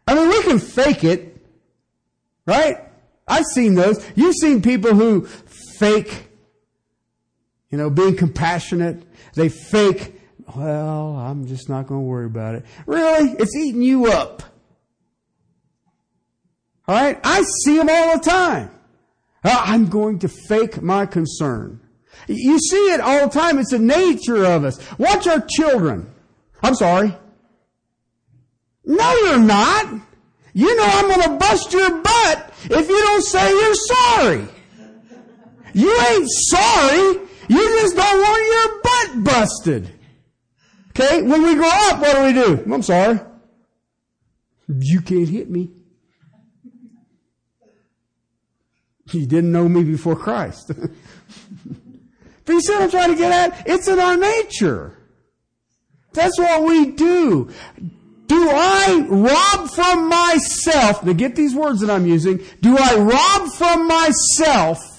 I 0.07 0.15
mean, 0.15 0.29
we 0.31 0.43
can 0.43 0.59
fake 0.59 1.05
it, 1.05 1.37
right? 2.45 2.79
I've 3.29 3.45
seen 3.45 3.75
those. 3.75 4.05
You've 4.17 4.37
seen 4.37 4.63
people 4.63 4.95
who 4.95 5.27
fake 5.27 6.28
you 7.71 7.79
know, 7.79 7.91
being 7.91 8.17
compassionate. 8.17 9.03
They 9.35 9.49
fake, 9.49 10.21
well, 10.57 11.17
I'm 11.17 11.47
just 11.47 11.69
not 11.69 11.87
going 11.87 12.01
to 12.01 12.07
worry 12.07 12.27
about 12.27 12.55
it. 12.55 12.65
Really? 12.87 13.33
It's 13.39 13.55
eating 13.55 13.83
you 13.83 14.07
up. 14.07 14.43
All 16.87 16.95
right? 16.95 17.21
I 17.23 17.43
see 17.65 17.77
them 17.77 17.89
all 17.91 18.19
the 18.19 18.25
time. 18.25 18.71
Uh, 19.45 19.63
I'm 19.65 19.89
going 19.89 20.19
to 20.21 20.29
fake 20.29 20.83
my 20.83 21.07
concern. 21.07 21.81
You 22.27 22.59
see 22.59 22.93
it 22.93 23.01
all 23.01 23.29
the 23.29 23.33
time. 23.33 23.59
It's 23.59 23.71
the 23.71 23.79
nature 23.79 24.45
of 24.45 24.65
us. 24.65 24.79
Watch 24.99 25.27
our 25.27 25.41
children. 25.41 26.11
I'm 26.63 26.75
sorry. 26.75 27.15
No, 28.85 29.15
you're 29.25 29.39
not. 29.39 30.01
You 30.55 30.77
know 30.77 30.85
I'm 30.85 31.09
going 31.09 31.23
to 31.23 31.37
bust 31.37 31.73
your 31.73 31.91
butt 32.03 32.55
if 32.65 32.89
you 32.89 33.01
don't 33.01 33.23
say 33.23 33.51
you're 33.51 33.75
sorry. 33.75 34.49
You 35.75 36.01
ain't 36.11 36.29
sorry. 36.29 37.28
You 37.49 37.81
just 37.81 37.97
don't 37.97 38.21
want 38.21 38.47
your 38.53 38.83
butt 38.83 39.25
busted. 39.25 39.91
Okay? 40.91 41.23
When 41.23 41.43
we 41.43 41.55
grow 41.55 41.71
up, 41.71 42.01
what 42.01 42.17
do 42.17 42.25
we 42.25 42.33
do? 42.33 42.73
I'm 42.73 42.83
sorry. 42.83 43.21
You 44.69 45.01
can't 45.01 45.29
hit 45.29 45.51
me. 45.51 45.71
You 49.13 49.27
didn't 49.27 49.53
know 49.53 49.69
me 49.69 49.85
before 49.85 50.17
Christ. 50.17 50.69
but 52.45 52.53
you 52.53 52.61
see 52.61 52.73
what 52.75 52.83
I'm 52.83 52.91
trying 52.91 53.11
to 53.11 53.17
get 53.17 53.33
at? 53.33 53.67
It's 53.67 53.89
in 53.89 53.99
our 53.99 54.17
nature. 54.17 54.99
That's 56.13 56.39
what 56.39 56.63
we 56.65 56.93
do. 56.93 57.51
Do 58.27 58.51
I 58.51 59.07
rob 59.09 59.71
from 59.71 60.09
myself, 60.11 61.03
now 61.03 61.15
get 61.15 61.35
these 61.35 61.55
words 61.55 61.81
that 61.81 61.89
I'm 61.89 62.07
using, 62.07 62.45
do 62.61 62.77
I 62.79 62.97
rob 62.97 63.49
from 63.53 63.89
myself 63.89 64.98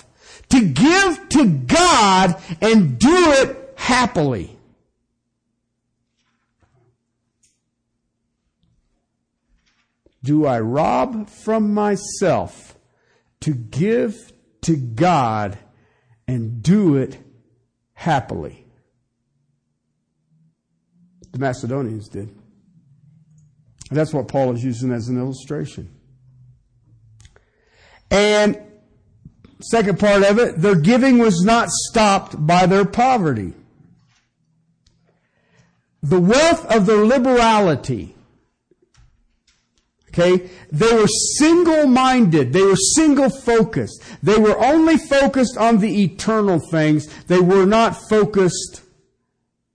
to 0.49 0.61
give 0.67 1.29
to 1.29 1.47
God 1.47 2.41
and 2.61 2.97
do 2.97 3.31
it 3.33 3.73
happily. 3.75 4.57
Do 10.23 10.45
I 10.45 10.59
rob 10.59 11.29
from 11.29 11.73
myself 11.73 12.77
to 13.41 13.53
give 13.53 14.33
to 14.61 14.75
God 14.75 15.57
and 16.27 16.61
do 16.61 16.97
it 16.97 17.17
happily? 17.93 18.65
The 21.31 21.39
Macedonians 21.39 22.09
did. 22.09 22.35
That's 23.91 24.13
what 24.13 24.27
Paul 24.27 24.53
is 24.53 24.63
using 24.63 24.91
as 24.91 25.07
an 25.07 25.17
illustration. 25.17 25.89
And 28.11 28.59
Second 29.61 29.99
part 29.99 30.23
of 30.23 30.39
it, 30.39 30.57
their 30.57 30.75
giving 30.75 31.17
was 31.17 31.43
not 31.43 31.69
stopped 31.69 32.45
by 32.47 32.65
their 32.65 32.85
poverty. 32.85 33.53
The 36.01 36.19
wealth 36.19 36.65
of 36.73 36.85
their 36.85 37.05
liberality. 37.05 38.15
Okay? 40.09 40.49
They 40.71 40.93
were 40.93 41.07
single 41.37 41.87
minded. 41.87 42.53
They 42.53 42.61
were 42.61 42.75
single 42.75 43.29
focused. 43.29 44.01
They 44.23 44.37
were 44.37 44.57
only 44.57 44.97
focused 44.97 45.57
on 45.57 45.79
the 45.79 46.03
eternal 46.03 46.59
things. 46.71 47.07
They 47.25 47.39
were 47.39 47.65
not 47.65 47.97
focused 48.09 48.81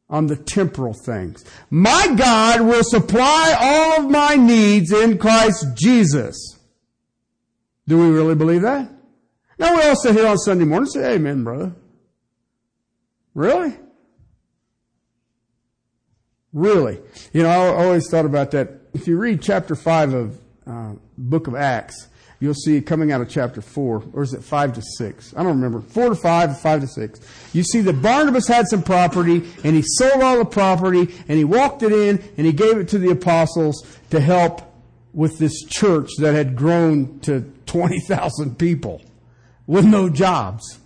on 0.08 0.26
the 0.26 0.36
temporal 0.36 0.94
things. 0.94 1.44
My 1.70 2.14
God 2.16 2.62
will 2.62 2.84
supply 2.84 3.54
all 3.58 4.04
of 4.04 4.10
my 4.10 4.36
needs 4.36 4.92
in 4.92 5.18
Christ 5.18 5.66
Jesus. 5.74 6.58
Do 7.86 7.98
we 7.98 8.16
really 8.16 8.34
believe 8.34 8.62
that? 8.62 8.90
Now 9.58 9.76
we 9.76 9.82
all 9.82 9.96
sit 9.96 10.14
here 10.14 10.26
on 10.26 10.38
Sunday 10.38 10.64
morning 10.64 10.88
and 10.92 10.92
say, 10.92 11.14
Amen, 11.14 11.44
brother. 11.44 11.72
Really? 13.34 13.74
Really? 16.52 17.00
You 17.32 17.42
know, 17.42 17.48
I 17.48 17.84
always 17.84 18.08
thought 18.08 18.24
about 18.24 18.52
that. 18.52 18.68
If 18.92 19.08
you 19.08 19.18
read 19.18 19.42
chapter 19.42 19.74
5 19.74 20.14
of 20.14 20.40
uh, 20.66 20.92
book 21.18 21.48
of 21.48 21.56
Acts, 21.56 22.08
you'll 22.38 22.54
see 22.54 22.80
coming 22.80 23.10
out 23.10 23.20
of 23.20 23.28
chapter 23.28 23.60
4, 23.60 24.04
or 24.12 24.22
is 24.22 24.34
it 24.34 24.44
5 24.44 24.74
to 24.74 24.82
6? 24.82 25.34
I 25.36 25.42
don't 25.42 25.60
remember. 25.60 25.80
4 25.80 26.10
to 26.10 26.14
5, 26.14 26.60
5 26.60 26.80
to 26.80 26.86
6. 26.86 27.20
You 27.52 27.64
see 27.64 27.80
that 27.80 28.00
Barnabas 28.00 28.46
had 28.46 28.66
some 28.68 28.82
property, 28.82 29.42
and 29.64 29.74
he 29.74 29.82
sold 29.82 30.22
all 30.22 30.38
the 30.38 30.44
property, 30.44 31.12
and 31.28 31.38
he 31.38 31.44
walked 31.44 31.82
it 31.82 31.92
in, 31.92 32.22
and 32.36 32.46
he 32.46 32.52
gave 32.52 32.78
it 32.78 32.88
to 32.90 32.98
the 32.98 33.10
apostles 33.10 33.84
to 34.10 34.20
help 34.20 34.62
with 35.12 35.38
this 35.38 35.64
church 35.64 36.10
that 36.18 36.34
had 36.34 36.54
grown 36.54 37.18
to 37.20 37.52
20,000 37.66 38.58
people 38.58 39.00
with 39.66 39.84
no 39.84 40.08
jobs. 40.08 40.80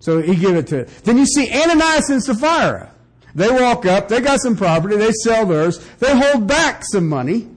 So 0.00 0.22
he 0.22 0.36
gave 0.36 0.56
it 0.56 0.66
to. 0.68 0.80
It. 0.80 0.88
Then 1.04 1.18
you 1.18 1.26
see 1.26 1.50
Ananias 1.50 2.10
and 2.10 2.22
Sapphira. 2.22 2.92
They 3.34 3.50
walk 3.50 3.86
up, 3.86 4.08
they 4.08 4.20
got 4.20 4.40
some 4.40 4.56
property, 4.56 4.96
they 4.96 5.12
sell 5.12 5.46
theirs, 5.46 5.78
they 5.98 6.16
hold 6.16 6.46
back 6.46 6.82
some 6.84 7.08
money, 7.08 7.48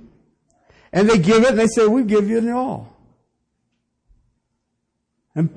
and 0.91 1.09
they 1.09 1.17
give 1.17 1.43
it, 1.43 1.51
and 1.51 1.59
they 1.59 1.67
say, 1.67 1.87
We 1.87 2.03
give 2.03 2.29
you 2.29 2.37
it 2.37 2.49
all. 2.49 2.95
And 5.33 5.49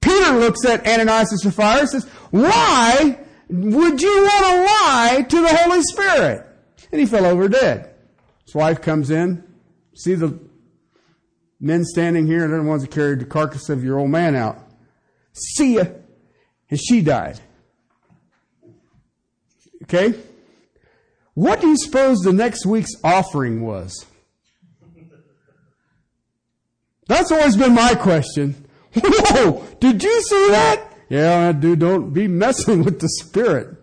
Peter 0.00 0.32
looks 0.32 0.64
at 0.64 0.86
Ananias 0.86 1.30
and 1.30 1.40
Sapphira 1.40 1.80
and 1.80 1.88
says, 1.88 2.04
Why 2.30 3.18
would 3.48 4.02
you 4.02 4.22
want 4.22 4.44
to 4.44 4.84
lie 4.84 5.26
to 5.28 5.40
the 5.40 5.56
Holy 5.56 5.82
Spirit? 5.82 6.46
And 6.90 7.00
he 7.00 7.06
fell 7.06 7.24
over 7.24 7.48
dead. 7.48 7.94
His 8.44 8.54
wife 8.54 8.82
comes 8.82 9.10
in, 9.10 9.44
see 9.94 10.14
the 10.14 10.38
men 11.62 11.84
standing 11.84 12.26
here, 12.26 12.48
they're 12.48 12.58
the 12.58 12.64
ones 12.64 12.82
that 12.82 12.90
carried 12.90 13.20
the 13.20 13.24
carcass 13.24 13.68
of 13.68 13.84
your 13.84 13.98
old 13.98 14.10
man 14.10 14.34
out. 14.34 14.58
See 15.32 15.76
ya. 15.76 15.84
And 16.68 16.80
she 16.80 17.00
died. 17.00 17.40
Okay? 19.84 20.14
What 21.34 21.60
do 21.60 21.68
you 21.68 21.76
suppose 21.78 22.18
the 22.18 22.32
next 22.32 22.66
week's 22.66 22.92
offering 23.02 23.62
was? 23.62 24.06
That's 27.06 27.30
always 27.32 27.56
been 27.56 27.74
my 27.74 27.94
question. 27.94 28.66
Whoa! 28.94 29.66
Did 29.80 30.02
you 30.02 30.22
see 30.22 30.48
that? 30.50 30.92
Yeah, 31.08 31.52
dude, 31.52 31.80
don't 31.80 32.12
be 32.12 32.26
messing 32.28 32.84
with 32.84 33.00
the 33.00 33.08
spirit. 33.08 33.76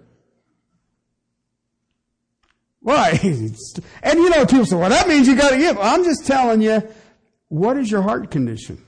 Why? 2.81 3.19
And 4.01 4.19
you 4.19 4.29
know, 4.29 4.45
people 4.45 4.65
say, 4.65 4.75
well, 4.75 4.89
that 4.89 5.07
means 5.07 5.27
you 5.27 5.35
gotta 5.35 5.57
give. 5.57 5.77
I'm 5.77 6.03
just 6.03 6.25
telling 6.25 6.61
you, 6.61 6.81
what 7.49 7.77
is 7.77 7.91
your 7.91 8.03
heart 8.03 8.31
condition? 8.31 8.83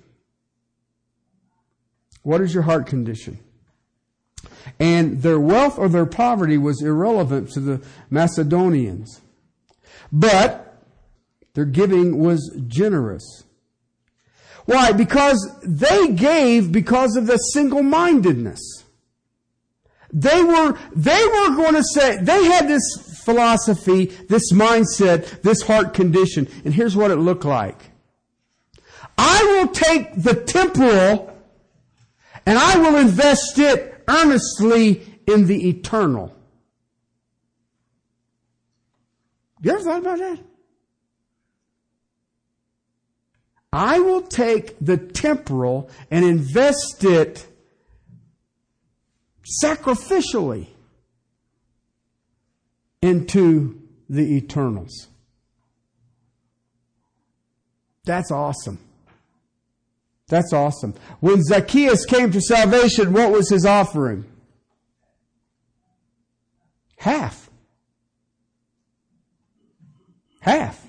What 2.23 2.41
is 2.41 2.53
your 2.53 2.63
heart 2.63 2.87
condition? 2.87 3.39
And 4.79 5.21
their 5.21 5.39
wealth 5.39 5.77
or 5.77 5.89
their 5.89 6.05
poverty 6.05 6.57
was 6.57 6.81
irrelevant 6.81 7.49
to 7.51 7.59
the 7.59 7.85
Macedonians. 8.09 9.21
But 10.11 10.83
their 11.53 11.65
giving 11.65 12.19
was 12.19 12.55
generous. 12.67 13.43
Why? 14.65 14.91
Because 14.91 15.53
they 15.63 16.09
gave 16.09 16.71
because 16.71 17.15
of 17.15 17.25
the 17.25 17.37
single-mindedness. 17.37 18.83
They 20.13 20.43
were, 20.43 20.77
they 20.95 21.25
were 21.25 21.55
going 21.55 21.75
to 21.75 21.83
say, 21.83 22.17
they 22.17 22.45
had 22.45 22.67
this 22.67 22.83
philosophy, 23.23 24.05
this 24.05 24.51
mindset, 24.51 25.41
this 25.41 25.61
heart 25.61 25.93
condition. 25.93 26.47
And 26.63 26.73
here's 26.73 26.95
what 26.95 27.11
it 27.11 27.15
looked 27.15 27.45
like. 27.45 27.90
I 29.23 29.43
will 29.43 29.67
take 29.67 30.15
the 30.15 30.33
temporal 30.33 31.31
and 32.47 32.57
I 32.57 32.79
will 32.79 32.97
invest 32.97 33.59
it 33.59 34.03
earnestly 34.07 35.21
in 35.27 35.45
the 35.45 35.69
eternal. 35.69 36.35
You 39.61 39.73
ever 39.73 39.83
thought 39.83 39.99
about 39.99 40.17
that? 40.17 40.39
I 43.71 43.99
will 43.99 44.23
take 44.23 44.75
the 44.81 44.97
temporal 44.97 45.91
and 46.09 46.25
invest 46.25 47.03
it 47.03 47.45
sacrificially 49.63 50.65
into 53.03 53.79
the 54.09 54.35
eternals. 54.35 55.09
That's 58.03 58.31
awesome. 58.31 58.79
That's 60.31 60.53
awesome. 60.53 60.93
When 61.19 61.43
Zacchaeus 61.43 62.05
came 62.05 62.31
to 62.31 62.39
salvation, 62.39 63.11
what 63.11 63.33
was 63.33 63.49
his 63.49 63.65
offering? 63.65 64.23
Half. 66.95 67.49
Half. 70.39 70.87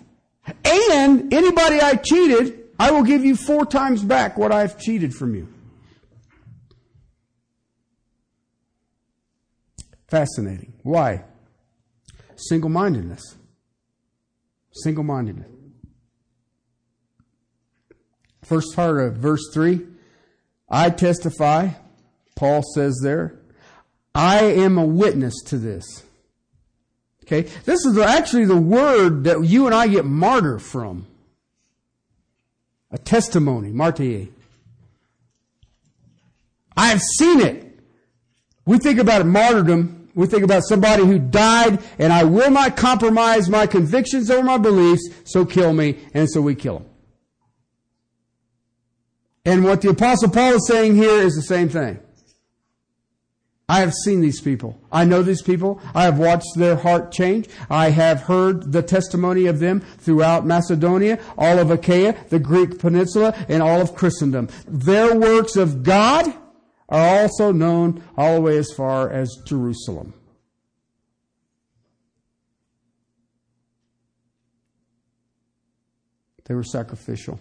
And 0.65 1.35
anybody 1.35 1.81
I 1.81 1.97
cheated, 1.97 2.69
I 2.79 2.93
will 2.93 3.03
give 3.03 3.25
you 3.25 3.35
four 3.35 3.67
times 3.67 4.05
back 4.05 4.39
what 4.39 4.53
I've 4.53 4.79
cheated 4.79 5.13
from 5.13 5.35
you. 5.35 5.49
Fascinating. 10.07 10.73
Why? 10.85 11.25
Single 12.37 12.71
mindedness. 12.71 13.35
Single 14.71 15.03
mindedness. 15.03 15.62
First 18.45 18.75
part 18.75 19.01
of 19.01 19.17
verse 19.17 19.43
3 19.53 19.87
I 20.69 20.91
testify, 20.91 21.71
Paul 22.35 22.63
says 22.75 22.99
there, 23.03 23.39
I 24.15 24.45
am 24.45 24.79
a 24.79 24.85
witness 24.85 25.35
to 25.47 25.59
this. 25.59 26.03
Okay? 27.25 27.43
This 27.65 27.85
is 27.85 27.99
actually 27.99 28.47
the 28.47 28.57
word 28.57 29.25
that 29.25 29.45
you 29.45 29.67
and 29.67 29.75
I 29.75 29.89
get 29.89 30.05
martyr 30.05 30.59
from. 30.59 31.07
A 32.91 32.99
testimony, 32.99 33.71
martyr. 33.71 34.29
I 36.77 36.89
have 36.89 37.01
seen 37.01 37.41
it. 37.41 37.79
We 38.65 38.79
think 38.79 38.99
about 38.99 39.27
martyrdom. 39.27 40.11
We 40.15 40.27
think 40.27 40.43
about 40.43 40.63
somebody 40.65 41.05
who 41.05 41.19
died, 41.19 41.83
and 41.99 42.13
I 42.13 42.25
will 42.25 42.51
not 42.51 42.77
compromise 42.77 43.49
my 43.49 43.67
convictions 43.67 44.31
or 44.31 44.43
my 44.43 44.59
beliefs, 44.59 45.09
so 45.25 45.47
kill 45.47 45.73
me, 45.73 45.99
and 46.13 46.29
so 46.31 46.43
we 46.43 46.55
kill 46.55 46.79
him. 46.79 46.92
And 49.45 49.65
what 49.65 49.83
the 49.83 49.91
Apostle 49.91 50.31
Paul 50.31 50.55
is 50.55 50.69
saying 50.69 50.95
here 50.95 51.21
is 51.21 51.35
the 51.35 51.43
same 51.43 51.69
thing. 51.69 51.99
I 53.69 53.81
have 53.81 53.95
seen 54.05 54.21
these 54.21 54.41
people. 54.41 54.79
I 54.93 55.05
know 55.05 55.23
these 55.23 55.41
people. 55.41 55.81
I 55.95 56.03
have 56.05 56.19
watched 56.19 56.57
their 56.57 56.77
heart 56.77 57.11
change. 57.11 57.49
I 57.71 57.91
have 57.91 58.23
heard 58.23 58.73
the 58.73 58.83
testimony 58.83 59.47
of 59.47 59.61
them 59.61 59.81
throughout 59.81 60.45
Macedonia, 60.45 61.19
all 61.39 61.59
of 61.59 61.71
Achaia, 61.71 62.15
the 62.29 62.39
Greek 62.39 62.79
peninsula, 62.79 63.35
and 63.49 63.63
all 63.63 63.81
of 63.81 63.95
Christendom. 63.95 64.49
Their 64.67 65.19
works 65.19 65.57
of 65.57 65.83
God 65.83 66.35
are 66.89 67.23
also 67.23 67.51
known 67.51 68.05
all 68.17 68.35
the 68.35 68.41
way 68.43 68.59
as 68.59 68.71
far 68.77 69.11
as 69.11 69.39
Jerusalem. 69.47 70.13
They 76.45 76.55
were 76.55 76.65
sacrificial. 76.65 77.41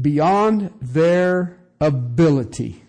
Beyond 0.00 0.72
their 0.80 1.58
ability. 1.80 2.82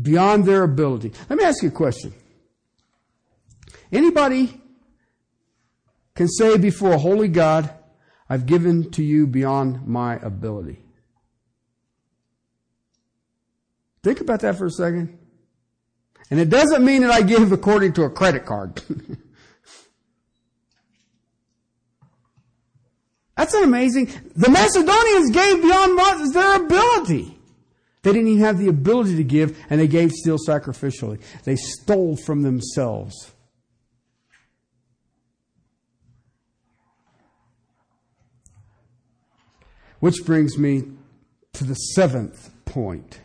Beyond 0.00 0.44
their 0.44 0.62
ability. 0.62 1.12
Let 1.28 1.38
me 1.38 1.44
ask 1.44 1.62
you 1.62 1.68
a 1.68 1.72
question. 1.72 2.12
Anybody 3.90 4.60
can 6.14 6.28
say 6.28 6.56
before 6.58 6.92
a 6.92 6.98
holy 6.98 7.28
God, 7.28 7.72
I've 8.28 8.46
given 8.46 8.90
to 8.92 9.02
you 9.02 9.26
beyond 9.26 9.86
my 9.86 10.16
ability. 10.16 10.82
Think 14.02 14.20
about 14.20 14.40
that 14.40 14.56
for 14.56 14.66
a 14.66 14.70
second. 14.70 15.18
And 16.30 16.40
it 16.40 16.50
doesn't 16.50 16.84
mean 16.84 17.02
that 17.02 17.10
I 17.10 17.22
give 17.22 17.52
according 17.52 17.92
to 17.94 18.02
a 18.02 18.10
credit 18.10 18.44
card. 18.46 18.82
That's 23.36 23.54
an 23.54 23.64
amazing. 23.64 24.06
The 24.34 24.50
Macedonians 24.50 25.30
gave 25.30 25.62
beyond 25.62 26.34
their 26.34 26.56
ability. 26.56 27.38
They 28.02 28.12
didn't 28.12 28.28
even 28.28 28.44
have 28.44 28.58
the 28.58 28.68
ability 28.68 29.16
to 29.16 29.24
give, 29.24 29.58
and 29.68 29.80
they 29.80 29.88
gave 29.88 30.12
still 30.12 30.38
sacrificially. 30.38 31.20
They 31.44 31.56
stole 31.56 32.16
from 32.16 32.42
themselves. 32.42 33.32
Which 40.00 40.24
brings 40.24 40.56
me 40.56 40.84
to 41.54 41.64
the 41.64 41.74
seventh 41.74 42.50
point. 42.64 43.20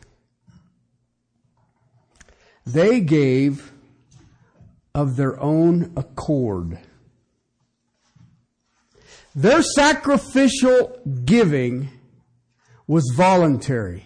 They 2.65 3.02
gave 3.02 3.71
of 4.95 5.15
their 5.15 5.39
own 5.39 5.93
accord. 5.95 6.80
Their 9.36 9.62
sacrificial 9.62 11.00
giving 11.26 11.89
was 12.88 13.13
voluntary. 13.15 14.06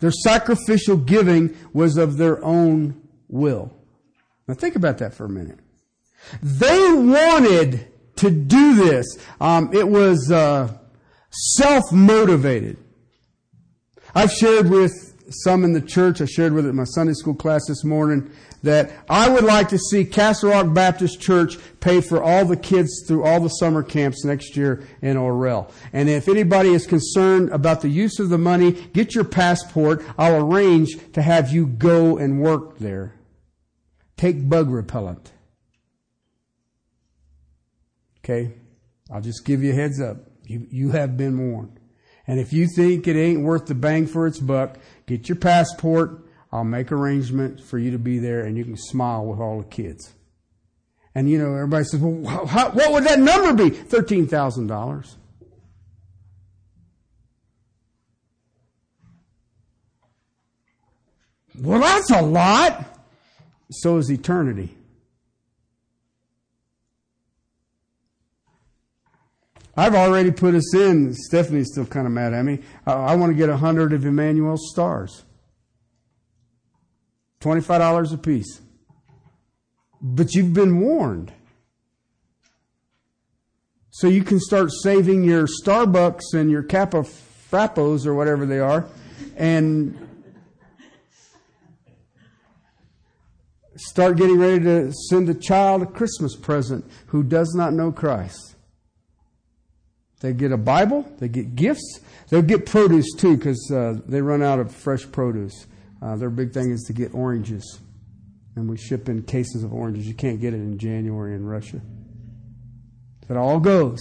Their 0.00 0.12
sacrificial 0.12 0.96
giving 0.96 1.56
was 1.72 1.96
of 1.96 2.16
their 2.16 2.44
own 2.44 3.02
will. 3.28 3.72
Now 4.46 4.54
think 4.54 4.76
about 4.76 4.98
that 4.98 5.14
for 5.14 5.24
a 5.24 5.28
minute. 5.28 5.58
They 6.42 6.92
wanted 6.92 7.88
to 8.16 8.30
do 8.30 8.74
this. 8.74 9.06
Um, 9.40 9.70
it 9.72 9.88
was 9.88 10.30
uh, 10.30 10.76
self 11.30 11.92
motivated. 11.92 12.76
I've 14.14 14.32
shared 14.32 14.70
with 14.70 15.15
some 15.30 15.64
in 15.64 15.72
the 15.72 15.80
church, 15.80 16.20
I 16.20 16.24
shared 16.24 16.52
with 16.52 16.66
it 16.66 16.70
in 16.70 16.76
my 16.76 16.84
Sunday 16.84 17.14
school 17.14 17.34
class 17.34 17.62
this 17.66 17.84
morning, 17.84 18.30
that 18.62 18.90
I 19.08 19.28
would 19.28 19.44
like 19.44 19.68
to 19.68 19.78
see 19.78 20.04
Castle 20.04 20.50
Rock 20.50 20.74
Baptist 20.74 21.20
Church 21.20 21.56
pay 21.80 22.00
for 22.00 22.22
all 22.22 22.44
the 22.44 22.56
kids 22.56 23.04
through 23.06 23.24
all 23.24 23.40
the 23.40 23.48
summer 23.48 23.82
camps 23.82 24.24
next 24.24 24.56
year 24.56 24.86
in 25.02 25.16
Orrell. 25.16 25.70
And 25.92 26.08
if 26.08 26.28
anybody 26.28 26.70
is 26.70 26.86
concerned 26.86 27.50
about 27.50 27.80
the 27.80 27.88
use 27.88 28.18
of 28.18 28.28
the 28.28 28.38
money, 28.38 28.72
get 28.72 29.14
your 29.14 29.24
passport. 29.24 30.04
I'll 30.18 30.44
arrange 30.44 30.96
to 31.12 31.22
have 31.22 31.52
you 31.52 31.66
go 31.66 32.18
and 32.18 32.40
work 32.40 32.78
there. 32.78 33.14
Take 34.16 34.48
bug 34.48 34.70
repellent. 34.70 35.32
Okay? 38.24 38.54
I'll 39.12 39.20
just 39.20 39.44
give 39.44 39.62
you 39.62 39.72
a 39.72 39.74
heads 39.74 40.00
up. 40.00 40.16
You, 40.44 40.66
you 40.70 40.90
have 40.90 41.16
been 41.16 41.52
warned. 41.52 41.75
And 42.26 42.40
if 42.40 42.52
you 42.52 42.66
think 42.66 43.06
it 43.06 43.16
ain't 43.16 43.42
worth 43.42 43.66
the 43.66 43.74
bang 43.74 44.06
for 44.06 44.26
its 44.26 44.38
buck, 44.38 44.78
get 45.06 45.28
your 45.28 45.36
passport. 45.36 46.26
I'll 46.52 46.64
make 46.64 46.90
arrangements 46.90 47.62
for 47.62 47.78
you 47.78 47.90
to 47.92 47.98
be 47.98 48.18
there 48.18 48.44
and 48.44 48.56
you 48.56 48.64
can 48.64 48.76
smile 48.76 49.26
with 49.26 49.40
all 49.40 49.58
the 49.58 49.68
kids. 49.68 50.14
And 51.14 51.30
you 51.30 51.38
know, 51.38 51.54
everybody 51.54 51.84
says, 51.84 52.00
well, 52.00 52.46
how, 52.46 52.70
what 52.70 52.92
would 52.92 53.04
that 53.04 53.18
number 53.18 53.64
be? 53.64 53.70
$13,000. 53.70 55.14
Well, 61.58 61.80
that's 61.80 62.10
a 62.10 62.20
lot. 62.20 62.84
So 63.70 63.96
is 63.96 64.10
eternity. 64.10 64.75
I've 69.76 69.94
already 69.94 70.30
put 70.30 70.54
us 70.54 70.74
in. 70.74 71.12
Stephanie's 71.14 71.70
still 71.72 71.86
kind 71.86 72.06
of 72.06 72.12
mad 72.12 72.32
at 72.32 72.44
me. 72.44 72.60
I, 72.86 72.92
I 72.92 73.16
want 73.16 73.30
to 73.30 73.36
get 73.36 73.48
a 73.48 73.56
hundred 73.56 73.92
of 73.92 74.04
Emmanuel's 74.06 74.70
stars. 74.72 75.24
$25 77.40 78.12
a 78.12 78.18
piece. 78.18 78.60
But 80.00 80.34
you've 80.34 80.54
been 80.54 80.80
warned. 80.80 81.32
So 83.90 84.08
you 84.08 84.24
can 84.24 84.40
start 84.40 84.70
saving 84.82 85.24
your 85.24 85.46
Starbucks 85.46 86.34
and 86.34 86.50
your 86.50 86.62
Kappa 86.62 87.02
Frappos 87.50 88.04
or 88.06 88.14
whatever 88.14 88.44
they 88.44 88.58
are 88.58 88.86
and 89.36 89.96
start 93.76 94.16
getting 94.16 94.38
ready 94.38 94.62
to 94.64 94.92
send 95.08 95.28
a 95.28 95.34
child 95.34 95.82
a 95.82 95.86
Christmas 95.86 96.34
present 96.34 96.84
who 97.06 97.22
does 97.22 97.54
not 97.54 97.72
know 97.72 97.92
Christ. 97.92 98.55
They 100.20 100.32
get 100.32 100.50
a 100.50 100.56
Bible, 100.56 101.02
they 101.18 101.28
get 101.28 101.56
gifts, 101.56 102.00
they'll 102.28 102.42
get 102.42 102.64
produce 102.64 103.12
too 103.14 103.36
because 103.36 103.70
uh, 103.70 104.00
they 104.06 104.22
run 104.22 104.42
out 104.42 104.58
of 104.58 104.74
fresh 104.74 105.10
produce. 105.10 105.66
Uh, 106.00 106.16
their 106.16 106.30
big 106.30 106.52
thing 106.52 106.70
is 106.70 106.82
to 106.84 106.92
get 106.92 107.14
oranges, 107.14 107.80
and 108.54 108.68
we 108.68 108.76
ship 108.76 109.08
in 109.08 109.22
cases 109.22 109.62
of 109.62 109.72
oranges. 109.72 110.06
You 110.06 110.14
can't 110.14 110.40
get 110.40 110.54
it 110.54 110.58
in 110.58 110.78
January 110.78 111.34
in 111.34 111.44
Russia. 111.44 111.80
It 113.28 113.36
all 113.36 113.60
goes. 113.60 113.98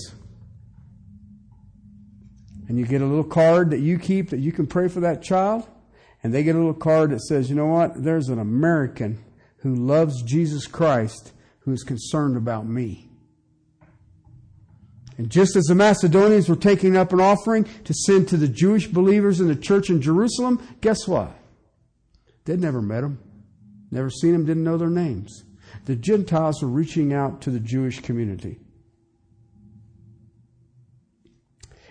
And 2.67 2.80
you 2.80 2.86
get 2.86 3.01
a 3.01 3.06
little 3.06 3.23
card 3.23 3.71
that 3.71 3.80
you 3.80 3.99
keep 3.99 4.30
that 4.30 4.39
you 4.39 4.51
can 4.51 4.67
pray 4.67 4.88
for 4.88 5.01
that 5.01 5.21
child, 5.21 5.67
and 6.23 6.34
they 6.34 6.43
get 6.43 6.56
a 6.56 6.58
little 6.58 6.73
card 6.73 7.12
that 7.12 7.21
says, 7.21 7.49
you 7.49 7.56
know 7.56 7.67
what? 7.67 8.04
There's 8.04 8.30
an 8.30 8.39
American 8.39 9.23
who 9.58 9.75
loves 9.75 10.21
Jesus 10.23 10.65
Christ 10.65 11.34
who 11.60 11.71
is 11.71 11.84
concerned 11.84 12.38
about 12.38 12.67
me. 12.67 13.05
And 15.17 15.30
just 15.30 15.56
as 15.56 15.65
the 15.65 15.75
Macedonians 15.75 16.49
were 16.49 16.56
taking 16.56 16.97
up 16.97 17.13
an 17.13 17.21
offering 17.21 17.65
to 17.86 17.93
send 17.93 18.28
to 18.28 18.38
the 18.38 18.47
Jewish 18.47 18.88
believers 18.88 19.39
in 19.39 19.47
the 19.47 19.56
church 19.56 19.89
in 19.89 20.01
Jerusalem, 20.01 20.62
guess 20.82 21.08
what? 21.08 21.32
They'd 22.43 22.60
never 22.60 22.82
met 22.82 23.01
them, 23.01 23.19
never 23.91 24.10
seen 24.10 24.34
them, 24.34 24.45
didn't 24.45 24.63
know 24.63 24.78
their 24.78 24.89
names. 24.89 25.45
The 25.86 25.95
Gentiles 25.95 26.62
were 26.62 26.67
reaching 26.67 27.13
out 27.13 27.41
to 27.41 27.49
the 27.49 27.60
Jewish 27.60 28.01
community. 28.01 28.60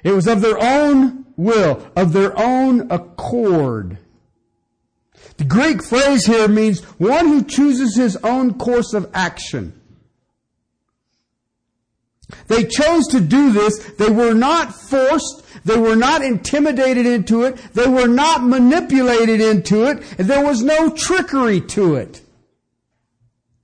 It 0.02 0.12
was 0.12 0.26
of 0.26 0.42
their 0.42 0.62
own 0.62 1.24
will, 1.36 1.90
of 1.96 2.12
their 2.12 2.38
own 2.38 2.90
accord. 2.90 3.98
The 5.38 5.44
Greek 5.44 5.82
phrase 5.82 6.26
here 6.26 6.46
means 6.46 6.82
one 6.98 7.26
who 7.26 7.42
chooses 7.42 7.96
his 7.96 8.16
own 8.18 8.58
course 8.58 8.92
of 8.92 9.10
action. 9.14 9.80
They 12.48 12.64
chose 12.64 13.06
to 13.08 13.20
do 13.20 13.52
this. 13.52 13.78
They 13.98 14.10
were 14.10 14.34
not 14.34 14.74
forced. 14.74 15.42
They 15.64 15.76
were 15.76 15.96
not 15.96 16.22
intimidated 16.22 17.06
into 17.06 17.42
it. 17.42 17.56
They 17.74 17.86
were 17.86 18.08
not 18.08 18.44
manipulated 18.44 19.40
into 19.40 19.84
it. 19.84 20.02
And 20.18 20.28
There 20.28 20.44
was 20.44 20.62
no 20.62 20.90
trickery 20.90 21.60
to 21.60 21.96
it. 21.96 22.20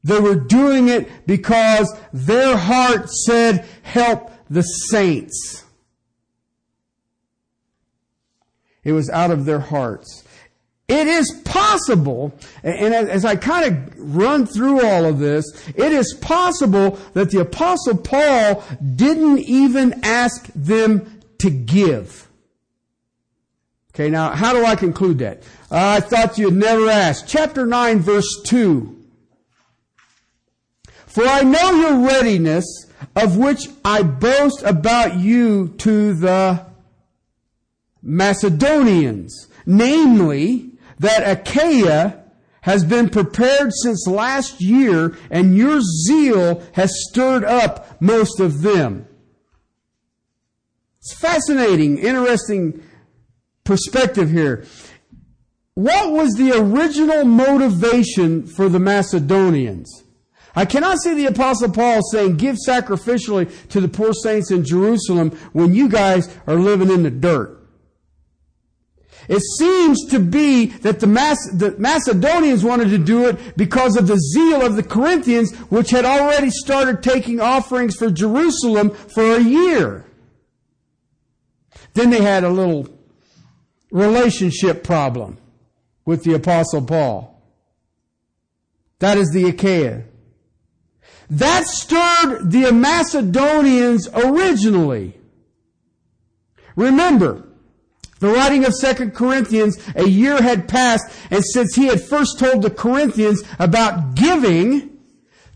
They 0.02 0.18
were 0.18 0.34
doing 0.34 0.88
it 0.88 1.26
because 1.26 1.94
their 2.12 2.56
heart 2.56 3.10
said, 3.10 3.66
help 3.82 4.32
the 4.48 4.62
saints. 4.62 5.64
It 8.82 8.92
was 8.92 9.10
out 9.10 9.30
of 9.30 9.44
their 9.44 9.60
hearts. 9.60 10.24
It 10.90 11.06
is 11.06 11.30
possible, 11.44 12.36
and 12.64 12.92
as 12.92 13.24
I 13.24 13.36
kind 13.36 13.64
of 13.64 14.16
run 14.16 14.44
through 14.44 14.84
all 14.84 15.04
of 15.04 15.20
this, 15.20 15.44
it 15.68 15.92
is 15.92 16.18
possible 16.20 16.98
that 17.14 17.30
the 17.30 17.40
apostle 17.40 17.96
Paul 17.96 18.64
didn't 18.96 19.38
even 19.38 20.04
ask 20.04 20.50
them 20.52 21.22
to 21.38 21.48
give. 21.48 22.28
Okay, 23.94 24.10
now 24.10 24.30
how 24.30 24.52
do 24.52 24.64
I 24.64 24.74
conclude 24.74 25.18
that? 25.18 25.44
I 25.70 26.00
thought 26.00 26.38
you'd 26.38 26.54
never 26.54 26.88
ask. 26.88 27.24
Chapter 27.24 27.66
9 27.66 28.00
verse 28.00 28.42
2. 28.46 28.96
For 31.06 31.24
I 31.24 31.42
know 31.42 31.70
your 31.70 32.04
readiness, 32.04 32.66
of 33.14 33.36
which 33.36 33.68
I 33.84 34.02
boast 34.02 34.64
about 34.64 35.20
you 35.20 35.68
to 35.78 36.14
the 36.14 36.66
Macedonians, 38.02 39.46
namely, 39.64 40.69
that 41.00 41.26
Achaia 41.26 42.24
has 42.62 42.84
been 42.84 43.08
prepared 43.08 43.72
since 43.82 44.06
last 44.06 44.60
year, 44.60 45.16
and 45.30 45.56
your 45.56 45.80
zeal 45.80 46.62
has 46.74 46.92
stirred 47.08 47.42
up 47.42 48.00
most 48.00 48.38
of 48.38 48.60
them. 48.60 49.06
It's 50.98 51.18
fascinating, 51.18 51.98
interesting 51.98 52.82
perspective 53.64 54.30
here. 54.30 54.66
What 55.74 56.12
was 56.12 56.34
the 56.34 56.52
original 56.52 57.24
motivation 57.24 58.46
for 58.46 58.68
the 58.68 58.78
Macedonians? 58.78 60.04
I 60.54 60.66
cannot 60.66 60.98
see 60.98 61.14
the 61.14 61.26
apostle 61.26 61.70
Paul 61.70 62.02
saying, 62.12 62.36
give 62.36 62.56
sacrificially 62.68 63.68
to 63.68 63.80
the 63.80 63.88
poor 63.88 64.12
saints 64.12 64.50
in 64.50 64.66
Jerusalem 64.66 65.30
when 65.54 65.74
you 65.74 65.88
guys 65.88 66.28
are 66.46 66.56
living 66.56 66.90
in 66.90 67.04
the 67.04 67.10
dirt. 67.10 67.59
It 69.30 69.42
seems 69.58 70.06
to 70.06 70.18
be 70.18 70.66
that 70.66 70.98
the, 70.98 71.06
Mac- 71.06 71.38
the 71.52 71.76
Macedonians 71.78 72.64
wanted 72.64 72.88
to 72.88 72.98
do 72.98 73.28
it 73.28 73.56
because 73.56 73.96
of 73.96 74.08
the 74.08 74.18
zeal 74.18 74.60
of 74.60 74.74
the 74.74 74.82
Corinthians, 74.82 75.54
which 75.70 75.90
had 75.90 76.04
already 76.04 76.50
started 76.50 77.00
taking 77.00 77.40
offerings 77.40 77.94
for 77.94 78.10
Jerusalem 78.10 78.90
for 78.90 79.36
a 79.36 79.40
year. 79.40 80.04
Then 81.94 82.10
they 82.10 82.22
had 82.22 82.42
a 82.42 82.50
little 82.50 82.88
relationship 83.92 84.82
problem 84.82 85.38
with 86.04 86.24
the 86.24 86.34
Apostle 86.34 86.82
Paul. 86.82 87.40
That 88.98 89.16
is 89.16 89.30
the 89.30 89.48
Achaia. 89.48 90.02
That 91.30 91.66
stirred 91.66 92.50
the 92.50 92.72
Macedonians 92.72 94.08
originally. 94.12 95.16
Remember, 96.74 97.46
the 98.20 98.28
writing 98.28 98.64
of 98.64 98.74
2 98.78 99.10
Corinthians, 99.10 99.76
a 99.96 100.06
year 100.06 100.40
had 100.40 100.68
passed, 100.68 101.10
and 101.30 101.42
since 101.44 101.74
he 101.74 101.86
had 101.86 102.02
first 102.02 102.38
told 102.38 102.62
the 102.62 102.70
Corinthians 102.70 103.42
about 103.58 104.14
giving 104.14 104.98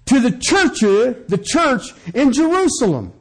to 0.07 0.21
the 0.21 0.33
church, 0.33 0.81
the 0.81 1.43
church 1.43 1.83
in 2.15 2.33
Jerusalem. 2.33 3.13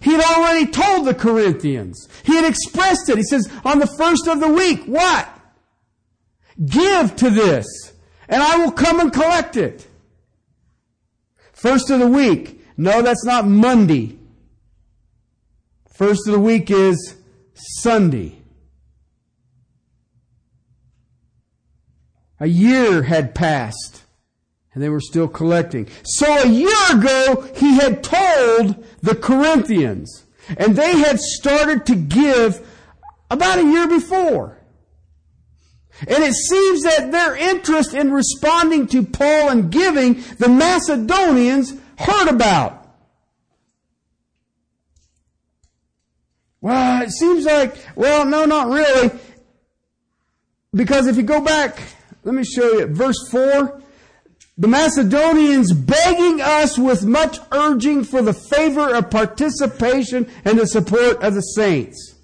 He 0.00 0.12
had 0.12 0.24
already 0.24 0.66
told 0.66 1.06
the 1.06 1.14
Corinthians. 1.14 2.08
He 2.24 2.34
had 2.34 2.44
expressed 2.44 3.08
it. 3.08 3.18
He 3.18 3.24
says, 3.24 3.48
on 3.64 3.78
the 3.78 3.86
first 3.86 4.26
of 4.26 4.40
the 4.40 4.48
week, 4.48 4.84
what? 4.84 5.28
Give 6.64 7.14
to 7.16 7.30
this, 7.30 7.66
and 8.28 8.42
I 8.42 8.58
will 8.58 8.72
come 8.72 9.00
and 9.00 9.12
collect 9.12 9.56
it. 9.56 9.86
First 11.52 11.90
of 11.90 12.00
the 12.00 12.08
week. 12.08 12.60
No, 12.76 13.02
that's 13.02 13.24
not 13.24 13.46
Monday. 13.46 14.18
First 15.94 16.26
of 16.26 16.32
the 16.32 16.40
week 16.40 16.70
is 16.70 17.16
Sunday. 17.54 18.41
A 22.42 22.48
year 22.48 23.04
had 23.04 23.36
passed, 23.36 24.02
And 24.74 24.82
they 24.82 24.88
were 24.88 25.00
still 25.00 25.28
collecting. 25.28 25.86
So 26.02 26.26
a 26.26 26.48
year 26.48 26.74
ago, 26.90 27.48
he 27.54 27.76
had 27.76 28.02
told 28.02 28.84
the 29.00 29.14
Corinthians, 29.14 30.24
and 30.56 30.74
they 30.74 30.98
had 30.98 31.20
started 31.20 31.86
to 31.86 31.94
give 31.94 32.66
about 33.30 33.60
a 33.60 33.64
year 33.64 33.86
before. 33.86 34.58
And 36.00 36.24
it 36.24 36.34
seems 36.34 36.82
that 36.82 37.12
their 37.12 37.36
interest 37.36 37.94
in 37.94 38.10
responding 38.10 38.88
to 38.88 39.04
Paul 39.04 39.50
and 39.50 39.70
giving, 39.70 40.14
the 40.38 40.48
Macedonians 40.48 41.74
heard 41.96 42.26
about. 42.26 42.88
Well, 46.60 47.02
it 47.02 47.10
seems 47.12 47.44
like, 47.44 47.76
well, 47.94 48.24
no, 48.24 48.46
not 48.46 48.66
really. 48.66 49.12
Because 50.74 51.06
if 51.06 51.16
you 51.16 51.22
go 51.22 51.40
back, 51.40 51.78
let 52.24 52.34
me 52.34 52.44
show 52.44 52.72
you, 52.72 52.86
verse 52.86 53.28
4, 53.30 53.82
the 54.58 54.68
Macedonians 54.68 55.72
begging 55.72 56.40
us 56.40 56.78
with 56.78 57.04
much 57.04 57.38
urging 57.52 58.04
for 58.04 58.22
the 58.22 58.34
favor 58.34 58.94
of 58.94 59.10
participation 59.10 60.30
and 60.44 60.58
the 60.58 60.66
support 60.66 61.22
of 61.22 61.34
the 61.34 61.40
saints. 61.40 62.14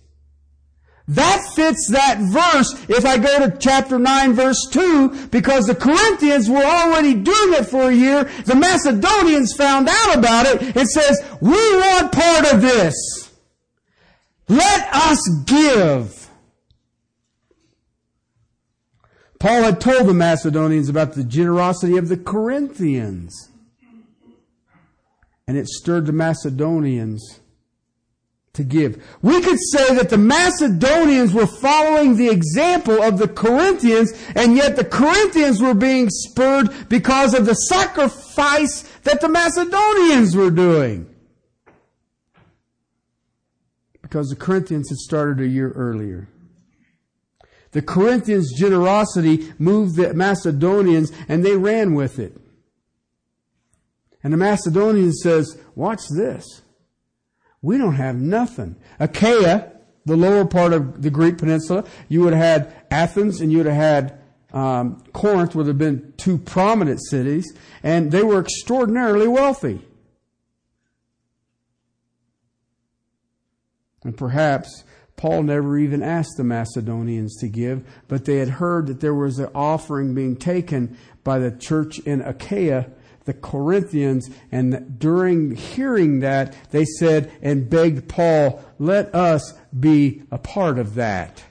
That 1.09 1.43
fits 1.57 1.89
that 1.91 2.19
verse 2.21 2.75
if 2.91 3.07
I 3.07 3.17
go 3.17 3.39
to 3.39 3.57
chapter 3.59 3.99
9 3.99 4.35
verse 4.35 4.69
2 4.71 5.29
because 5.29 5.65
the 5.65 5.75
Corinthians 5.75 6.51
were 6.51 6.63
already 6.63 7.15
doing 7.15 7.55
it 7.55 7.65
for 7.65 7.89
a 7.89 7.95
year. 7.95 8.25
The 8.45 8.55
Macedonians 8.55 9.55
found 9.55 9.89
out 9.89 10.19
about 10.19 10.47
it 10.47 10.77
It 10.77 10.87
says, 10.89 11.25
we 11.41 11.51
want 11.51 12.13
part 12.13 12.53
of 12.53 12.61
this. 12.61 13.31
Let 14.49 14.95
us 14.95 15.19
give. 15.47 16.28
Paul 19.39 19.63
had 19.63 19.81
told 19.81 20.09
the 20.09 20.15
Macedonians 20.15 20.89
about 20.89 21.15
the 21.15 21.25
generosity 21.25 21.97
of 21.97 22.09
the 22.09 22.17
Corinthians. 22.17 23.51
And 25.47 25.57
it 25.57 25.69
stirred 25.69 26.07
the 26.07 26.13
Macedonians 26.13 27.41
to 28.55 28.65
give. 28.65 29.03
We 29.23 29.41
could 29.41 29.59
say 29.73 29.95
that 29.95 30.11
the 30.11 30.19
Macedonians 30.19 31.33
were 31.33 31.47
following 31.47 32.17
the 32.17 32.29
example 32.29 33.01
of 33.01 33.19
the 33.19 33.29
Corinthians, 33.29 34.13
and 34.35 34.57
yet 34.57 34.77
the 34.77 34.85
Corinthians 34.85 35.63
were 35.63 35.75
being 35.75 36.09
spurred 36.11 36.89
because 36.89 37.33
of 37.35 37.47
the 37.47 37.55
sacrifice 37.55 38.83
that 39.05 39.21
the 39.21 39.29
Macedonians 39.29 40.37
were 40.37 40.51
doing. 40.51 41.09
Because 44.03 44.29
the 44.29 44.37
Corinthians 44.37 44.89
had 44.89 44.99
started 44.99 45.41
a 45.41 45.47
year 45.47 45.71
earlier. 45.71 46.29
The 47.73 47.83
Corinthians' 47.83 48.59
generosity 48.59 49.53
moved 49.59 49.97
the 49.97 50.15
Macedonians, 50.15 51.13
and 51.29 51.45
they 51.45 51.57
ran 51.57 51.95
with 51.95 52.19
it. 52.19 52.37
And 54.23 54.33
the 54.33 54.39
Macedonian 54.39 55.13
says, 55.13 55.59
Watch 55.75 56.03
this. 56.17 56.63
We 57.61 57.79
don't 57.79 57.97
have 57.97 58.17
nothing. 58.17 58.77
Achaia, 58.99 59.73
the 60.07 60.17
lower 60.17 60.45
part 60.45 60.73
of 60.73 61.03
the 61.03 61.11
Greek 61.11 61.39
peninsula, 61.39 61.85
you 62.09 62.23
would 62.23 62.33
have 62.33 62.43
had 62.43 62.87
Athens 62.91 63.41
and 63.41 63.51
you 63.53 63.59
would 63.59 63.67
have 63.67 63.77
had 63.77 64.19
um, 64.53 65.03
Corinth 65.13 65.55
would 65.55 65.67
have 65.67 65.79
been 65.79 66.15
two 66.17 66.39
prominent 66.39 67.01
cities, 67.05 67.53
and 67.83 68.11
they 68.11 68.23
were 68.23 68.41
extraordinarily 68.41 69.29
wealthy. 69.29 69.83
And 74.05 74.17
perhaps 74.17 74.85
Paul 75.19 75.43
never 75.43 75.77
even 75.77 76.03
asked 76.03 76.39
the 76.39 76.45
Macedonians 76.45 77.37
to 77.41 77.49
give, 77.49 77.85
but 78.09 78.25
they 78.25 78.39
had 78.39 78.49
heard 78.49 78.87
that 78.87 79.01
there 79.01 79.15
was 79.15 79.39
an 79.39 79.51
offering 79.55 80.15
being 80.15 80.37
taken 80.37 80.97
by 81.23 81.39
the 81.39 81.51
church 81.51 81.99
in 81.99 82.23
Achaia 82.23 82.87
the 83.29 83.35
Corinthians, 83.35 84.31
and 84.51 84.99
during 84.99 85.55
hearing 85.55 86.21
that, 86.21 86.57
they 86.71 86.87
said 86.87 87.31
and 87.43 87.69
begged 87.69 88.09
Paul, 88.09 88.65
let 88.79 89.15
us 89.15 89.53
be 89.79 90.23
a 90.31 90.39
part 90.39 90.79
of 90.79 90.95
that. 90.95 91.45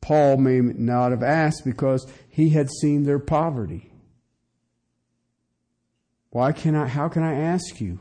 Paul 0.00 0.36
may 0.36 0.60
not 0.60 1.10
have 1.10 1.24
asked 1.24 1.64
because 1.64 2.06
he 2.28 2.50
had 2.50 2.70
seen 2.70 3.02
their 3.02 3.18
poverty. 3.18 3.91
Why 6.32 6.52
can 6.52 6.74
I, 6.74 6.86
how 6.86 7.10
can 7.10 7.22
I 7.22 7.34
ask 7.34 7.78
you? 7.78 7.98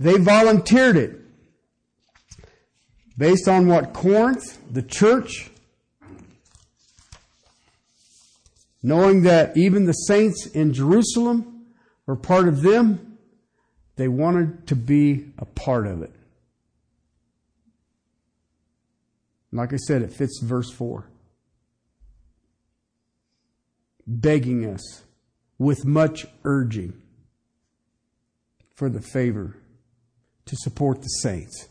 They 0.00 0.16
volunteered 0.16 0.96
it 0.96 1.20
based 3.16 3.46
on 3.46 3.66
what 3.66 3.92
Corinth, 3.92 4.58
the 4.72 4.80
church, 4.80 5.50
knowing 8.82 9.22
that 9.24 9.54
even 9.54 9.84
the 9.84 9.92
saints 9.92 10.46
in 10.46 10.72
Jerusalem 10.72 11.66
were 12.06 12.16
part 12.16 12.48
of 12.48 12.62
them, 12.62 13.18
they 13.96 14.08
wanted 14.08 14.66
to 14.68 14.76
be 14.76 15.26
a 15.36 15.44
part 15.44 15.86
of 15.86 16.00
it. 16.00 16.14
Like 19.52 19.74
I 19.74 19.76
said, 19.76 20.00
it 20.00 20.12
fits 20.12 20.40
verse 20.42 20.70
4. 20.70 21.06
Begging 24.06 24.64
us 24.64 25.02
with 25.58 25.84
much 25.84 26.26
urging 26.44 26.92
for 28.74 28.88
the 28.88 29.00
favor 29.00 29.56
to 30.46 30.56
support 30.56 31.02
the 31.02 31.08
saints. 31.08 31.68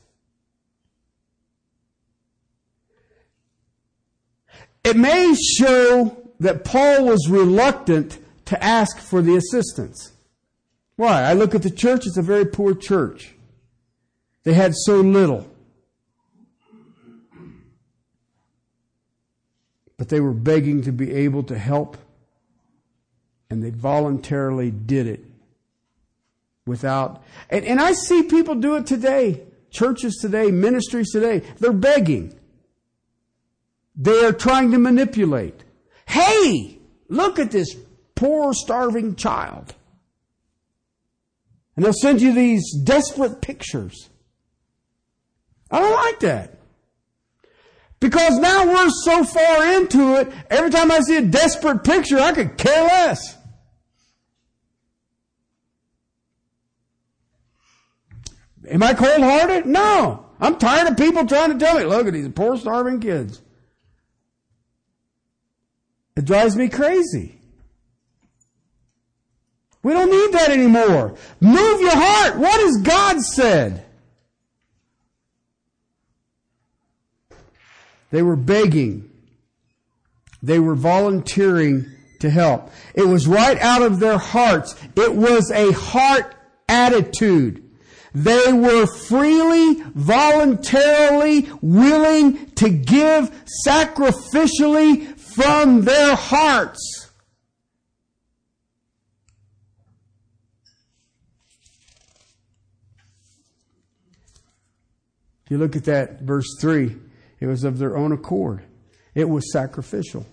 It 4.83 4.95
may 4.95 5.33
show 5.35 6.31
that 6.39 6.63
Paul 6.63 7.05
was 7.05 7.27
reluctant 7.29 8.19
to 8.45 8.63
ask 8.63 8.99
for 8.99 9.21
the 9.21 9.35
assistance. 9.35 10.13
Why? 10.95 11.23
I 11.23 11.33
look 11.33 11.53
at 11.55 11.63
the 11.63 11.69
church, 11.69 12.05
it's 12.05 12.17
a 12.17 12.21
very 12.21 12.45
poor 12.45 12.73
church. 12.73 13.33
They 14.43 14.53
had 14.53 14.73
so 14.73 15.01
little. 15.01 15.49
But 19.97 20.09
they 20.09 20.19
were 20.19 20.33
begging 20.33 20.83
to 20.83 20.91
be 20.91 21.13
able 21.13 21.43
to 21.43 21.57
help, 21.57 21.97
and 23.49 23.63
they 23.63 23.69
voluntarily 23.69 24.71
did 24.71 25.07
it 25.07 25.23
without. 26.65 27.23
And, 27.49 27.65
and 27.65 27.79
I 27.79 27.93
see 27.93 28.23
people 28.23 28.55
do 28.55 28.75
it 28.75 28.85
today. 28.85 29.43
Churches 29.69 30.17
today, 30.21 30.49
ministries 30.51 31.11
today, 31.11 31.39
they're 31.59 31.73
begging. 31.73 32.37
They 33.95 34.25
are 34.25 34.33
trying 34.33 34.71
to 34.71 34.77
manipulate. 34.77 35.63
Hey, 36.05 36.79
look 37.09 37.39
at 37.39 37.51
this 37.51 37.75
poor, 38.15 38.53
starving 38.53 39.15
child. 39.15 39.73
And 41.75 41.85
they'll 41.85 41.93
send 41.93 42.21
you 42.21 42.33
these 42.33 42.73
desperate 42.83 43.41
pictures. 43.41 44.09
I 45.69 45.79
don't 45.79 45.93
like 45.93 46.19
that. 46.21 46.57
Because 47.99 48.37
now 48.37 48.65
we're 48.65 48.89
so 48.89 49.23
far 49.23 49.73
into 49.75 50.15
it, 50.15 50.31
every 50.49 50.69
time 50.69 50.91
I 50.91 50.99
see 50.99 51.17
a 51.17 51.21
desperate 51.21 51.83
picture, 51.83 52.19
I 52.19 52.31
could 52.31 52.57
care 52.57 52.83
less. 52.83 53.36
Am 58.69 58.83
I 58.83 58.93
cold 58.93 59.21
hearted? 59.21 59.65
No. 59.65 60.25
I'm 60.39 60.57
tired 60.57 60.87
of 60.87 60.97
people 60.97 61.25
trying 61.25 61.57
to 61.57 61.63
tell 61.63 61.77
me, 61.77 61.85
look 61.85 62.07
at 62.07 62.13
these 62.13 62.29
poor 62.29 62.57
starving 62.57 62.99
kids. 62.99 63.41
It 66.15 66.25
drives 66.25 66.55
me 66.55 66.69
crazy. 66.69 67.39
We 69.83 69.93
don't 69.93 70.11
need 70.11 70.33
that 70.33 70.49
anymore. 70.49 71.15
Move 71.39 71.81
your 71.81 71.95
heart. 71.95 72.37
What 72.37 72.59
has 72.59 72.81
God 72.81 73.21
said? 73.21 73.85
They 78.09 78.21
were 78.21 78.35
begging. 78.35 79.09
They 80.41 80.59
were 80.59 80.75
volunteering 80.75 81.85
to 82.19 82.29
help. 82.29 82.71
It 82.95 83.07
was 83.07 83.27
right 83.27 83.57
out 83.59 83.81
of 83.81 83.99
their 83.99 84.17
hearts. 84.17 84.75
It 84.95 85.13
was 85.15 85.51
a 85.51 85.71
heart 85.71 86.35
attitude. 86.67 87.66
They 88.19 88.51
were 88.51 88.87
freely, 88.87 89.75
voluntarily 89.93 91.47
willing 91.61 92.49
to 92.55 92.67
give 92.67 93.29
sacrificially 93.67 95.15
from 95.19 95.85
their 95.85 96.15
hearts. 96.15 97.11
If 105.45 105.51
you 105.51 105.59
look 105.59 105.75
at 105.75 105.83
that, 105.83 106.21
verse 106.21 106.57
3, 106.59 106.95
it 107.39 107.45
was 107.45 107.63
of 107.63 107.77
their 107.77 107.95
own 107.95 108.13
accord. 108.13 108.63
It 109.13 109.29
was 109.29 109.51
sacrificial. 109.53 110.25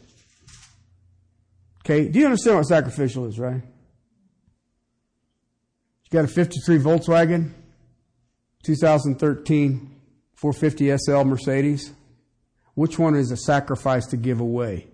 Okay, 1.84 2.08
do 2.08 2.18
you 2.18 2.24
understand 2.24 2.56
what 2.56 2.64
sacrificial 2.64 3.26
is, 3.26 3.38
right? 3.38 3.60
You 6.04 6.10
got 6.10 6.24
a 6.24 6.28
53 6.28 6.78
Volkswagen, 6.78 7.50
2013 8.64 9.94
450 10.34 10.98
SL 10.98 11.24
Mercedes. 11.24 11.92
Which 12.74 12.98
one 12.98 13.14
is 13.14 13.30
a 13.30 13.36
sacrifice 13.36 14.06
to 14.06 14.16
give 14.16 14.40
away? 14.40 14.88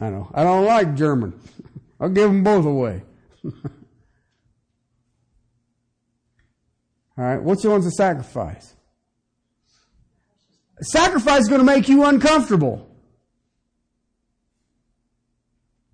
I 0.00 0.10
know. 0.10 0.30
I 0.32 0.44
don't 0.44 0.64
like 0.64 0.94
German. 0.94 1.38
I'll 2.00 2.08
give 2.08 2.28
them 2.28 2.44
both 2.44 2.64
away. 2.64 3.02
All 3.44 3.52
right. 7.16 7.42
Which 7.42 7.64
one's 7.64 7.86
a 7.86 7.90
sacrifice? 7.90 8.74
A 10.78 10.84
sacrifice 10.84 11.42
is 11.42 11.48
going 11.48 11.60
to 11.60 11.64
make 11.64 11.88
you 11.88 12.04
uncomfortable. 12.04 12.88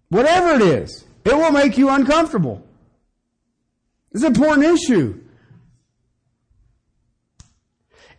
Whatever 0.08 0.54
it 0.56 0.62
is, 0.62 1.04
it 1.24 1.34
will 1.34 1.52
make 1.52 1.78
you 1.78 1.88
uncomfortable. 1.88 2.66
It's 4.10 4.24
an 4.24 4.34
important 4.34 4.66
issue. 4.66 5.22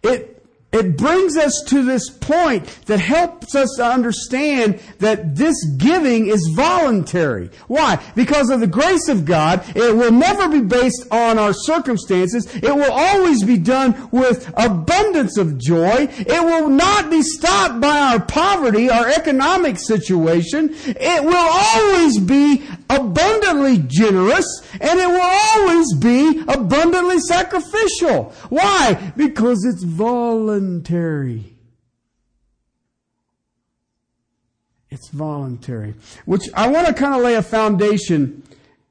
It 0.03 0.42
it 0.73 0.97
brings 0.97 1.37
us 1.37 1.63
to 1.67 1.83
this 1.83 2.09
point 2.09 2.65
that 2.87 2.99
helps 2.99 3.53
us 3.55 3.69
to 3.77 3.85
understand 3.85 4.79
that 4.99 5.35
this 5.35 5.55
giving 5.77 6.27
is 6.27 6.51
voluntary. 6.55 7.51
Why? 7.67 8.01
Because 8.15 8.49
of 8.49 8.59
the 8.59 8.67
grace 8.67 9.07
of 9.07 9.25
God, 9.25 9.63
it 9.75 9.95
will 9.95 10.11
never 10.11 10.49
be 10.49 10.61
based 10.61 11.05
on 11.11 11.37
our 11.37 11.53
circumstances. 11.53 12.47
It 12.55 12.75
will 12.75 12.91
always 12.91 13.43
be 13.43 13.57
done 13.57 14.09
with 14.11 14.51
abundance 14.57 15.37
of 15.37 15.59
joy. 15.59 16.07
It 16.09 16.43
will 16.43 16.69
not 16.69 17.11
be 17.11 17.21
stopped 17.21 17.79
by 17.79 17.99
our 17.99 18.19
poverty, 18.19 18.89
our 18.89 19.07
economic 19.07 19.77
situation. 19.77 20.69
It 20.71 21.23
will 21.23 21.35
always 21.35 22.19
be 22.19 22.63
abundantly 22.89 23.83
generous 23.87 24.45
and 24.79 24.99
it 24.99 25.07
will 25.07 25.21
always 25.21 25.93
be 25.95 26.43
abundantly 26.47 27.19
sacrificial. 27.19 28.33
Why? 28.49 29.13
Because 29.15 29.65
it's 29.65 29.83
voluntary. 29.83 30.62
It's 34.89 35.09
voluntary. 35.09 35.95
Which 36.25 36.49
I 36.53 36.67
want 36.67 36.85
to 36.87 36.93
kind 36.93 37.15
of 37.15 37.21
lay 37.21 37.33
a 37.33 37.41
foundation 37.41 38.43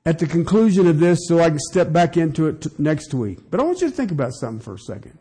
at 0.05 0.19
the 0.19 0.27
conclusion 0.27 0.87
of 0.89 0.99
this 0.99 1.21
so 1.29 1.39
I 1.39 1.51
can 1.51 1.61
step 1.61 1.93
back 1.93 2.17
into 2.17 2.49
it 2.49 2.63
t- 2.63 2.71
next 2.79 3.15
week. 3.15 3.39
But 3.51 3.61
I 3.61 3.63
want 3.63 3.81
you 3.81 3.89
to 3.89 3.95
think 3.95 4.11
about 4.11 4.33
something 4.35 4.61
for 4.61 4.75
a 4.75 4.79
second. 4.79 5.17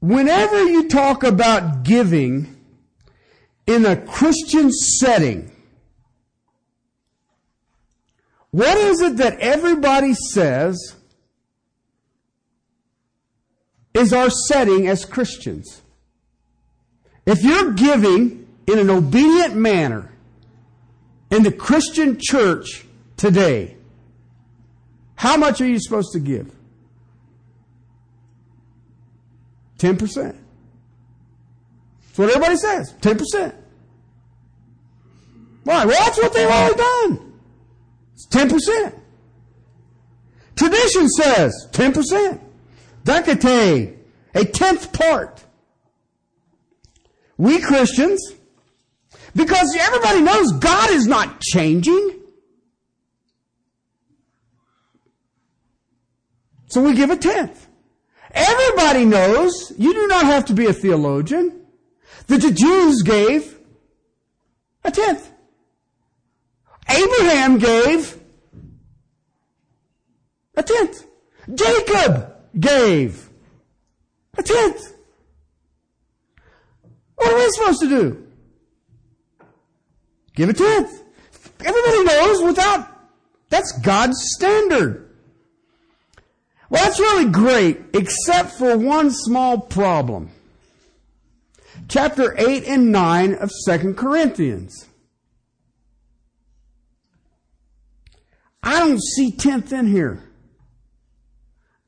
Whenever 0.00 0.64
you 0.64 0.88
talk 0.88 1.24
about 1.24 1.82
giving 1.82 2.56
in 3.66 3.86
a 3.86 3.96
Christian 3.96 4.70
setting, 4.70 5.50
what 8.52 8.76
is 8.76 9.00
it 9.00 9.16
that 9.16 9.38
everybody 9.40 10.14
says 10.14 10.96
is 13.94 14.12
our 14.12 14.30
setting 14.30 14.88
as 14.88 15.04
Christians? 15.04 15.82
If 17.26 17.42
you're 17.42 17.72
giving 17.72 18.46
in 18.66 18.78
an 18.78 18.90
obedient 18.90 19.54
manner 19.54 20.12
in 21.30 21.42
the 21.42 21.52
Christian 21.52 22.18
church 22.20 22.84
today, 23.16 23.76
how 25.14 25.36
much 25.36 25.60
are 25.60 25.66
you 25.66 25.78
supposed 25.78 26.12
to 26.12 26.20
give? 26.20 26.52
10%. 29.78 29.98
That's 32.12 32.18
what 32.18 32.28
everybody 32.28 32.56
says. 32.56 32.94
10%. 33.00 33.54
Why? 35.64 35.84
Well, 35.84 35.88
that's 35.88 36.18
what 36.18 36.32
they've 36.32 36.48
always 36.48 36.74
done. 36.74 37.32
It's 38.14 38.26
10%. 38.28 38.98
Tradition 40.56 41.08
says 41.08 41.68
10%. 41.72 42.40
Decate, 43.04 43.96
a 44.34 44.44
tenth 44.44 44.92
part. 44.92 45.44
We 47.36 47.60
Christians, 47.60 48.20
because 49.34 49.74
everybody 49.78 50.20
knows 50.20 50.52
God 50.52 50.90
is 50.90 51.06
not 51.06 51.40
changing. 51.40 52.20
So 56.68 56.82
we 56.82 56.94
give 56.94 57.10
a 57.10 57.16
tenth. 57.16 57.66
Everybody 58.30 59.04
knows 59.04 59.72
you 59.76 59.92
do 59.92 60.06
not 60.06 60.24
have 60.24 60.46
to 60.46 60.54
be 60.54 60.66
a 60.66 60.72
theologian 60.72 61.66
that 62.28 62.40
the 62.40 62.50
Jews 62.50 63.02
gave 63.02 63.58
a 64.84 64.90
tenth. 64.90 65.30
Abraham 66.88 67.58
gave 67.58 68.18
a 70.56 70.62
tenth. 70.62 71.06
Jacob 71.54 72.31
gave 72.58 73.28
a 74.36 74.42
tenth. 74.42 74.94
What 77.16 77.32
are 77.32 77.36
we 77.36 77.50
supposed 77.50 77.80
to 77.80 77.88
do? 77.88 78.26
Give 80.34 80.48
a 80.48 80.52
tenth. 80.52 81.02
Everybody 81.64 82.04
knows 82.04 82.42
without, 82.42 82.88
that's 83.48 83.72
God's 83.80 84.16
standard. 84.34 85.10
Well, 86.70 86.82
that's 86.82 86.98
really 86.98 87.30
great, 87.30 87.80
except 87.92 88.52
for 88.52 88.78
one 88.78 89.10
small 89.10 89.58
problem. 89.58 90.30
Chapter 91.88 92.34
8 92.38 92.64
and 92.64 92.90
9 92.90 93.34
of 93.34 93.50
2 93.68 93.94
Corinthians. 93.94 94.86
I 98.62 98.78
don't 98.78 99.02
see 99.02 99.32
10th 99.32 99.72
in 99.72 99.88
here. 99.88 100.22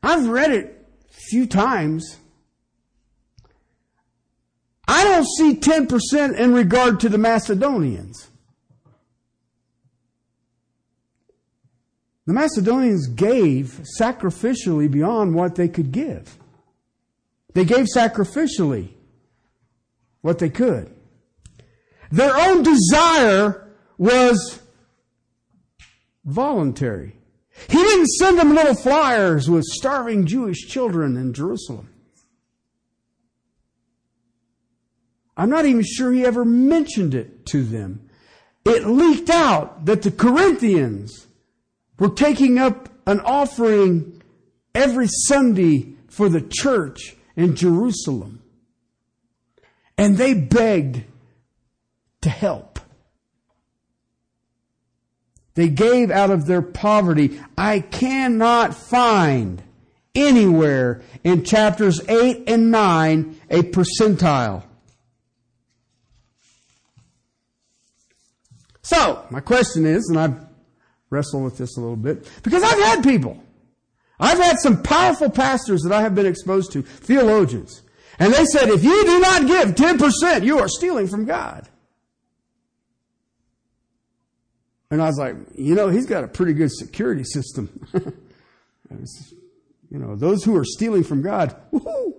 I've 0.04 0.28
read 0.28 0.50
it 0.50 0.86
a 1.08 1.12
few 1.30 1.46
times. 1.46 2.18
I 4.86 5.02
don't 5.02 5.26
see 5.26 5.54
10% 5.54 6.38
in 6.38 6.52
regard 6.52 7.00
to 7.00 7.08
the 7.08 7.16
Macedonians. 7.16 8.30
The 12.26 12.34
Macedonians 12.34 13.06
gave 13.06 13.80
sacrificially 13.98 14.90
beyond 14.90 15.34
what 15.34 15.54
they 15.54 15.68
could 15.68 15.90
give. 15.90 16.38
They 17.54 17.64
gave 17.64 17.86
sacrificially 17.86 18.90
what 20.20 20.38
they 20.38 20.50
could. 20.50 20.94
Their 22.10 22.36
own 22.36 22.62
desire 22.62 23.70
was 23.96 24.60
voluntary. 26.26 27.16
He 27.68 27.78
didn't 27.78 28.06
send 28.06 28.38
them 28.38 28.54
little 28.54 28.74
flyers 28.74 29.48
with 29.48 29.64
starving 29.64 30.26
Jewish 30.26 30.66
children 30.66 31.16
in 31.16 31.32
Jerusalem. 31.32 31.90
I'm 35.36 35.50
not 35.50 35.64
even 35.64 35.82
sure 35.82 36.12
he 36.12 36.24
ever 36.24 36.44
mentioned 36.44 37.14
it 37.14 37.46
to 37.46 37.64
them. 37.64 38.08
It 38.64 38.86
leaked 38.86 39.30
out 39.30 39.86
that 39.86 40.02
the 40.02 40.10
Corinthians 40.10 41.26
were 41.98 42.10
taking 42.10 42.58
up 42.58 42.88
an 43.06 43.20
offering 43.20 44.22
every 44.74 45.06
Sunday 45.08 45.94
for 46.08 46.28
the 46.28 46.40
church 46.40 47.16
in 47.36 47.56
Jerusalem. 47.56 48.42
And 49.98 50.16
they 50.16 50.34
begged 50.34 51.04
to 52.22 52.30
help. 52.30 52.73
They 55.54 55.68
gave 55.68 56.10
out 56.10 56.30
of 56.30 56.46
their 56.46 56.62
poverty. 56.62 57.40
I 57.56 57.80
cannot 57.80 58.74
find 58.74 59.62
anywhere 60.14 61.02
in 61.22 61.44
chapters 61.44 62.00
8 62.08 62.44
and 62.48 62.70
9 62.70 63.40
a 63.50 63.62
percentile. 63.62 64.64
So, 68.82 69.24
my 69.30 69.40
question 69.40 69.86
is, 69.86 70.08
and 70.08 70.18
I've 70.18 70.36
wrestled 71.08 71.44
with 71.44 71.56
this 71.56 71.76
a 71.76 71.80
little 71.80 71.96
bit, 71.96 72.28
because 72.42 72.62
I've 72.62 72.78
had 72.78 73.02
people. 73.02 73.42
I've 74.20 74.38
had 74.38 74.58
some 74.58 74.82
powerful 74.82 75.30
pastors 75.30 75.82
that 75.82 75.92
I 75.92 76.02
have 76.02 76.14
been 76.14 76.26
exposed 76.26 76.72
to, 76.72 76.82
theologians, 76.82 77.82
and 78.18 78.32
they 78.32 78.44
said, 78.44 78.68
if 78.68 78.84
you 78.84 79.04
do 79.04 79.20
not 79.20 79.46
give 79.46 79.74
10%, 79.74 80.44
you 80.44 80.58
are 80.58 80.68
stealing 80.68 81.08
from 81.08 81.24
God. 81.24 81.68
And 84.94 85.02
I 85.02 85.06
was 85.06 85.18
like, 85.18 85.34
you 85.56 85.74
know, 85.74 85.88
he's 85.88 86.06
got 86.06 86.22
a 86.22 86.28
pretty 86.28 86.52
good 86.52 86.70
security 86.70 87.24
system. 87.24 87.84
was, 88.88 89.34
you 89.90 89.98
know, 89.98 90.14
those 90.14 90.44
who 90.44 90.54
are 90.54 90.64
stealing 90.64 91.02
from 91.02 91.20
God. 91.20 91.56
Woo-hoo. 91.72 92.14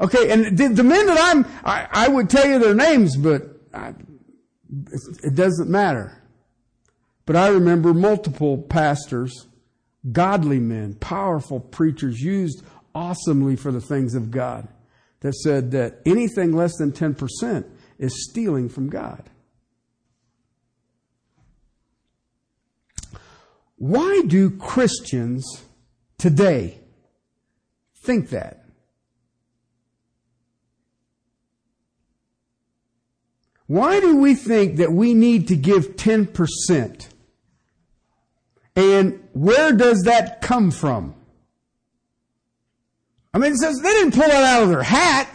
Okay, 0.00 0.30
and 0.30 0.56
the, 0.56 0.68
the, 0.68 0.84
men 0.84 1.06
that 1.06 1.18
I'm, 1.20 1.44
I, 1.64 1.88
I, 1.90 2.06
would 2.06 2.30
tell 2.30 2.46
you 2.46 2.60
their 2.60 2.76
names, 2.76 3.16
but 3.16 3.42
I, 3.74 3.94
it 5.24 5.34
doesn't 5.34 5.68
matter. 5.68 6.16
But 7.26 7.34
I 7.34 7.48
remember 7.48 7.92
multiple 7.92 8.56
pastors, 8.56 9.48
godly 10.12 10.60
men, 10.60 10.94
powerful 10.94 11.58
preachers 11.58 12.20
used 12.20 12.62
awesomely 12.94 13.56
for 13.56 13.72
the 13.72 13.80
things 13.80 14.14
of 14.14 14.30
God 14.30 14.68
that 15.22 15.34
said 15.34 15.72
that 15.72 15.98
anything 16.06 16.52
less 16.52 16.76
than 16.76 16.92
10% 16.92 17.64
is 17.98 18.30
stealing 18.30 18.68
from 18.68 18.90
God. 18.90 19.28
Why 23.82 24.22
do 24.28 24.48
Christians 24.48 25.64
today 26.16 26.78
think 27.96 28.28
that? 28.28 28.64
Why 33.66 33.98
do 33.98 34.18
we 34.18 34.36
think 34.36 34.76
that 34.76 34.92
we 34.92 35.14
need 35.14 35.48
to 35.48 35.56
give 35.56 35.96
10%? 35.96 37.08
And 38.76 39.28
where 39.32 39.72
does 39.72 40.02
that 40.02 40.40
come 40.42 40.70
from? 40.70 41.16
I 43.34 43.38
mean, 43.38 43.50
it 43.50 43.58
says 43.58 43.80
they 43.82 43.90
didn't 43.94 44.14
pull 44.14 44.28
that 44.28 44.44
out 44.44 44.62
of 44.62 44.68
their 44.68 44.84
hat. 44.84 45.28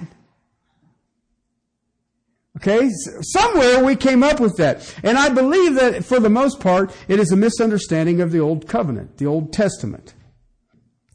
Okay, 2.58 2.90
somewhere 3.22 3.84
we 3.84 3.96
came 3.96 4.24
up 4.24 4.40
with 4.40 4.58
that. 4.58 4.96
And 5.04 5.16
I 5.18 5.30
believe 5.30 5.76
that 5.76 6.04
for 6.04 6.20
the 6.20 6.30
most 6.30 6.60
part, 6.60 6.92
it 7.08 7.20
is 7.20 7.32
a 7.32 7.36
misunderstanding 7.36 8.20
of 8.20 8.32
the 8.32 8.40
Old 8.40 8.68
Covenant, 8.68 9.18
the 9.18 9.28
Old 9.28 9.54
Testament. 9.54 10.16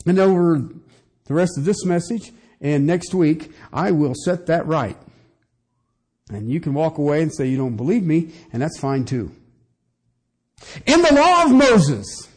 And 0.07 0.21
over 0.21 0.69
the 1.25 1.35
rest 1.35 1.59
of 1.59 1.65
this 1.65 1.85
message 1.85 2.33
and 2.61 2.87
next 2.87 3.13
week, 3.13 3.51
I 3.73 3.91
will 3.91 4.15
set 4.15 4.47
that 4.47 4.67
right. 4.67 4.97
And 6.31 6.49
you 6.49 6.61
can 6.61 6.75
walk 6.75 6.99
away 6.99 7.23
and 7.23 7.35
say 7.35 7.49
you 7.49 7.57
don't 7.57 7.77
believe 7.77 8.05
me, 8.05 8.31
and 8.53 8.63
that's 8.63 8.79
fine 8.79 9.05
too. 9.05 9.33
In 10.87 11.03
the 11.03 11.13
law 11.13 11.45
of 11.45 11.51
Moses, 11.51 12.29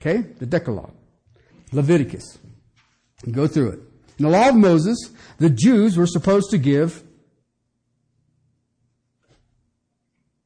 okay, 0.00 0.18
the 0.38 0.46
Decalogue, 0.46 0.94
Leviticus, 1.72 2.38
go 3.30 3.46
through 3.46 3.72
it. 3.72 3.80
In 4.18 4.24
the 4.24 4.30
law 4.30 4.48
of 4.48 4.56
Moses, 4.56 5.10
the 5.36 5.50
Jews 5.50 5.98
were 5.98 6.06
supposed 6.06 6.50
to 6.50 6.58
give. 6.58 7.04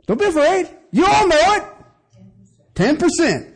Don't 0.07 0.19
be 0.19 0.27
afraid. 0.27 0.69
You 0.91 1.07
all 1.07 1.29
know 1.29 1.55
it. 1.55 1.65
10%. 2.75 3.53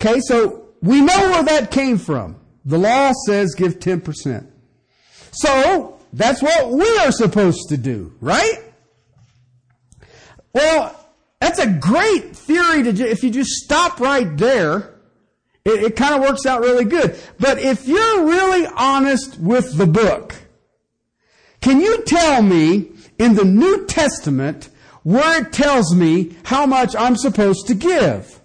Okay, 0.00 0.20
so 0.20 0.68
we 0.82 1.00
know 1.00 1.30
where 1.30 1.42
that 1.44 1.70
came 1.70 1.98
from. 1.98 2.36
The 2.64 2.78
law 2.78 3.12
says 3.26 3.54
give 3.54 3.78
10%. 3.78 4.46
So, 5.32 5.98
that's 6.12 6.42
what 6.42 6.70
we 6.70 6.98
are 6.98 7.10
supposed 7.10 7.68
to 7.70 7.76
do, 7.76 8.14
right? 8.20 8.62
Well, 10.52 10.94
that's 11.40 11.58
a 11.58 11.66
great 11.66 12.36
theory 12.36 12.84
to, 12.84 13.08
if 13.08 13.24
you 13.24 13.30
just 13.30 13.50
stop 13.50 14.00
right 14.00 14.36
there, 14.36 14.94
it, 15.64 15.82
it 15.82 15.96
kind 15.96 16.14
of 16.14 16.20
works 16.20 16.46
out 16.46 16.60
really 16.60 16.84
good. 16.84 17.18
But 17.40 17.58
if 17.58 17.88
you're 17.88 18.24
really 18.24 18.66
honest 18.76 19.38
with 19.40 19.76
the 19.76 19.86
book, 19.86 20.34
can 21.64 21.80
you 21.80 22.02
tell 22.02 22.42
me 22.42 22.90
in 23.18 23.36
the 23.36 23.44
New 23.44 23.86
Testament 23.86 24.68
where 25.02 25.40
it 25.40 25.50
tells 25.50 25.94
me 25.94 26.36
how 26.44 26.66
much 26.66 26.94
I'm 26.94 27.16
supposed 27.16 27.68
to 27.68 27.74
give? 27.74 28.38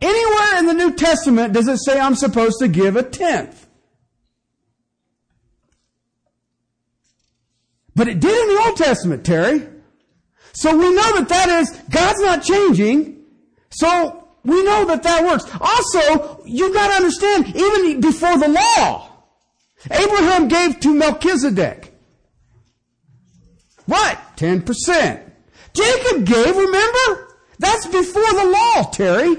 Anywhere 0.00 0.58
in 0.60 0.64
the 0.64 0.72
New 0.72 0.94
Testament 0.94 1.52
does 1.52 1.68
it 1.68 1.76
say 1.76 2.00
I'm 2.00 2.14
supposed 2.14 2.56
to 2.60 2.68
give 2.68 2.96
a 2.96 3.02
tenth. 3.02 3.66
But 7.94 8.08
it 8.08 8.18
did 8.18 8.48
in 8.48 8.54
the 8.54 8.62
Old 8.62 8.78
Testament, 8.78 9.26
Terry. 9.26 9.68
So 10.54 10.74
we 10.74 10.94
know 10.94 11.18
that 11.18 11.28
that 11.28 11.48
is, 11.50 11.70
God's 11.90 12.20
not 12.22 12.42
changing. 12.42 13.26
So 13.68 14.25
we 14.46 14.62
know 14.62 14.84
that 14.86 15.02
that 15.02 15.24
works. 15.24 15.44
Also, 15.60 16.42
you've 16.44 16.72
got 16.72 16.88
to 16.88 16.94
understand, 16.94 17.48
even 17.48 18.00
before 18.00 18.38
the 18.38 18.48
law, 18.48 19.10
Abraham 19.90 20.46
gave 20.46 20.78
to 20.80 20.94
Melchizedek. 20.94 21.92
What? 23.86 24.18
10%. 24.36 25.32
Jacob 25.74 26.24
gave, 26.24 26.56
remember? 26.56 27.34
That's 27.58 27.86
before 27.86 28.32
the 28.32 28.44
law, 28.44 28.84
Terry. 28.90 29.36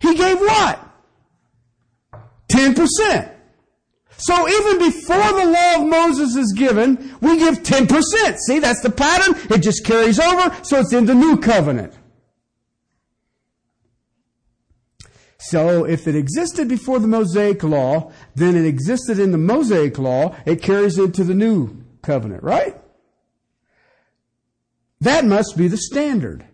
He 0.00 0.14
gave 0.14 0.38
what? 0.38 0.80
10%. 2.48 3.30
So 4.16 4.48
even 4.48 4.78
before 4.78 5.32
the 5.32 5.46
law 5.46 5.82
of 5.82 5.88
Moses 5.88 6.36
is 6.36 6.52
given, 6.52 7.16
we 7.20 7.38
give 7.38 7.62
10%. 7.62 8.36
See, 8.46 8.58
that's 8.58 8.80
the 8.82 8.90
pattern. 8.90 9.34
It 9.50 9.58
just 9.58 9.84
carries 9.84 10.20
over, 10.20 10.54
so 10.62 10.80
it's 10.80 10.92
in 10.92 11.06
the 11.06 11.14
new 11.14 11.38
covenant. 11.38 11.94
So 15.48 15.84
if 15.84 16.08
it 16.08 16.16
existed 16.16 16.68
before 16.68 16.98
the 16.98 17.06
Mosaic 17.06 17.62
law, 17.62 18.12
then 18.34 18.56
it 18.56 18.64
existed 18.64 19.18
in 19.18 19.30
the 19.30 19.38
Mosaic 19.38 19.98
law, 19.98 20.34
it 20.46 20.62
carries 20.62 20.98
into 20.98 21.22
the 21.22 21.34
new 21.34 21.82
covenant, 22.02 22.42
right? 22.42 22.76
That 25.00 25.26
must 25.26 25.56
be 25.58 25.68
the 25.68 25.76
standard. 25.76 26.46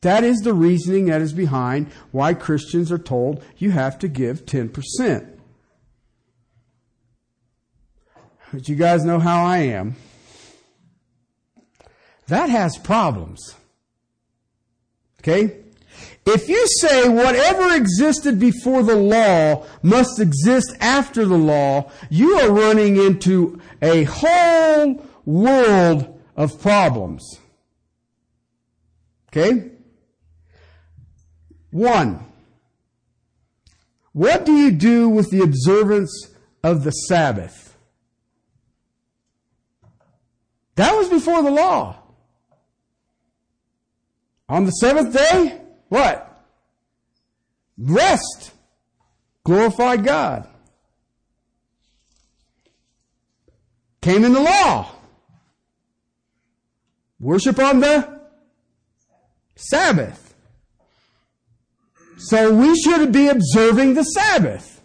That 0.00 0.24
is 0.24 0.38
the 0.38 0.54
reasoning 0.54 1.06
that 1.06 1.20
is 1.20 1.34
behind 1.34 1.88
why 2.12 2.32
Christians 2.32 2.90
are 2.90 2.98
told 2.98 3.44
you 3.58 3.72
have 3.72 3.98
to 3.98 4.08
give 4.08 4.46
10%. 4.46 5.38
But 8.52 8.68
you 8.68 8.76
guys 8.76 9.04
know 9.04 9.18
how 9.18 9.44
I 9.44 9.58
am. 9.58 9.96
That 12.28 12.48
has 12.48 12.78
problems. 12.78 13.54
Okay? 15.20 15.64
If 16.26 16.48
you 16.48 16.66
say 16.80 17.08
whatever 17.08 17.74
existed 17.74 18.38
before 18.38 18.82
the 18.82 18.96
law 18.96 19.66
must 19.82 20.20
exist 20.20 20.76
after 20.80 21.24
the 21.24 21.38
law, 21.38 21.90
you 22.10 22.38
are 22.38 22.50
running 22.50 22.96
into 22.96 23.60
a 23.80 24.04
whole 24.04 25.04
world 25.24 26.20
of 26.36 26.60
problems. 26.60 27.40
Okay? 29.28 29.70
One, 31.70 32.24
what 34.12 34.44
do 34.44 34.52
you 34.52 34.70
do 34.70 35.08
with 35.08 35.30
the 35.30 35.40
observance 35.40 36.34
of 36.62 36.84
the 36.84 36.90
Sabbath? 36.90 37.76
That 40.74 40.96
was 40.96 41.08
before 41.08 41.42
the 41.42 41.50
law. 41.50 41.96
On 44.48 44.64
the 44.64 44.70
seventh 44.70 45.12
day, 45.14 45.60
what? 45.88 46.24
Rest. 47.76 48.52
Glorify 49.44 49.96
God. 49.96 50.48
Came 54.00 54.24
in 54.24 54.32
the 54.32 54.40
law. 54.40 54.90
Worship 57.20 57.58
on 57.58 57.80
the 57.80 58.20
Sabbath. 59.56 60.34
So 62.16 62.54
we 62.54 62.78
should 62.78 63.12
be 63.12 63.28
observing 63.28 63.94
the 63.94 64.02
Sabbath. 64.02 64.82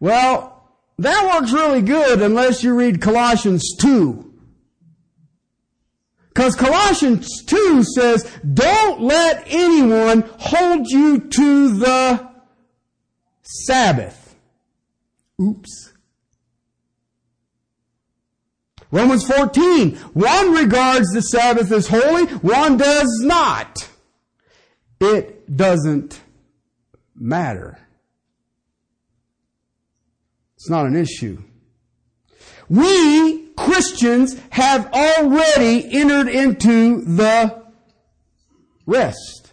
Well, 0.00 0.68
that 0.98 1.32
works 1.32 1.52
really 1.52 1.82
good 1.82 2.22
unless 2.22 2.62
you 2.62 2.74
read 2.74 3.00
Colossians 3.00 3.76
2. 3.78 4.31
Because 6.34 6.54
Colossians 6.56 7.44
2 7.44 7.84
says, 7.84 8.30
don't 8.54 9.02
let 9.02 9.44
anyone 9.48 10.22
hold 10.38 10.86
you 10.88 11.20
to 11.20 11.78
the 11.78 12.30
Sabbath. 13.42 14.34
Oops. 15.40 15.92
Romans 18.90 19.26
14, 19.26 19.96
one 20.14 20.52
regards 20.52 21.12
the 21.12 21.20
Sabbath 21.20 21.70
as 21.70 21.88
holy, 21.88 22.24
one 22.36 22.78
does 22.78 23.20
not. 23.22 23.88
It 25.00 25.54
doesn't 25.54 26.20
matter. 27.14 27.78
It's 30.56 30.70
not 30.70 30.86
an 30.86 30.96
issue. 30.96 31.42
We, 32.68 33.41
Christians, 33.64 34.40
have 34.50 34.92
already 34.92 35.92
entered 35.92 36.28
into 36.28 37.02
the 37.02 37.62
rest. 38.86 39.52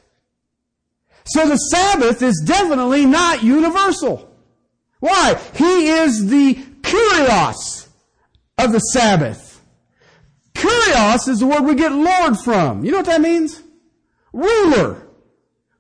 So 1.26 1.47
the 1.47 1.57
Sabbath 1.57 2.22
is 2.22 2.43
definitely 2.45 3.05
not 3.05 3.43
universal. 3.43 4.34
Why? 4.99 5.39
He 5.55 5.88
is 5.88 6.28
the 6.28 6.55
kurios 6.82 7.88
of 8.57 8.72
the 8.72 8.80
Sabbath. 8.80 9.62
Kurios 10.53 11.30
is 11.30 11.39
the 11.39 11.47
word 11.47 11.62
we 11.62 11.76
get 11.76 11.91
Lord 11.91 12.38
from. 12.38 12.84
You 12.84 12.91
know 12.91 12.97
what 12.97 13.05
that 13.05 13.22
means? 13.22 13.62
Ruler. 14.34 15.07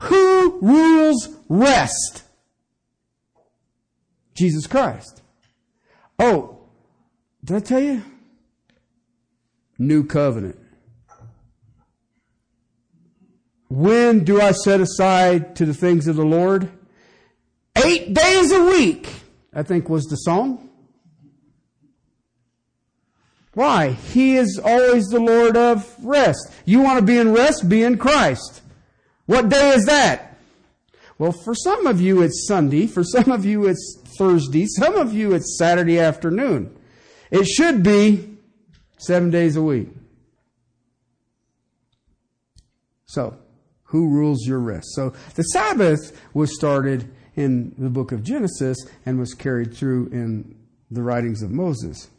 Who 0.03 0.59
rules 0.61 1.29
rest? 1.49 2.23
Jesus 4.35 4.67
Christ. 4.67 5.21
Oh, 6.17 6.59
did 7.43 7.57
I 7.57 7.59
tell 7.59 7.81
you? 7.81 8.03
New 9.79 10.03
covenant. 10.03 10.59
When 13.69 14.23
do 14.23 14.41
I 14.41 14.51
set 14.51 14.81
aside 14.81 15.55
to 15.55 15.65
the 15.65 15.73
things 15.73 16.07
of 16.07 16.15
the 16.15 16.25
Lord? 16.25 16.69
Eight 17.85 18.13
days 18.13 18.51
a 18.51 18.63
week, 18.63 19.09
I 19.53 19.63
think 19.63 19.89
was 19.89 20.05
the 20.05 20.17
song. 20.17 20.69
Why? 23.53 23.91
He 23.91 24.35
is 24.35 24.59
always 24.63 25.07
the 25.07 25.19
Lord 25.19 25.55
of 25.55 25.95
rest. 26.03 26.51
You 26.65 26.81
want 26.81 26.99
to 26.99 27.05
be 27.05 27.17
in 27.17 27.33
rest? 27.33 27.67
Be 27.67 27.83
in 27.83 27.97
Christ. 27.97 28.61
What 29.25 29.49
day 29.49 29.71
is 29.71 29.85
that? 29.85 30.37
Well, 31.17 31.33
for 31.33 31.53
some 31.53 31.85
of 31.85 31.99
you 31.99 32.21
it's 32.21 32.47
Sunday, 32.47 32.87
for 32.87 33.03
some 33.03 33.31
of 33.31 33.45
you 33.45 33.67
it's 33.67 33.99
Thursday, 34.17 34.65
some 34.65 34.95
of 34.95 35.13
you 35.13 35.33
it's 35.33 35.57
Saturday 35.57 35.99
afternoon. 35.99 36.75
It 37.29 37.45
should 37.45 37.83
be 37.83 38.37
seven 38.99 39.31
days 39.31 39.55
a 39.55 39.61
week. 39.61 39.89
So, 43.05 43.35
who 43.85 44.07
rules 44.09 44.45
your 44.45 44.59
rest? 44.59 44.89
So, 44.93 45.13
the 45.33 45.41
Sabbath 45.43 46.15
was 46.35 46.53
started 46.53 47.11
in 47.35 47.73
the 47.77 47.89
book 47.89 48.11
of 48.11 48.23
Genesis 48.23 48.77
and 49.05 49.17
was 49.17 49.33
carried 49.33 49.73
through 49.73 50.09
in 50.11 50.55
the 50.91 51.01
writings 51.01 51.41
of 51.41 51.49
Moses. 51.49 52.09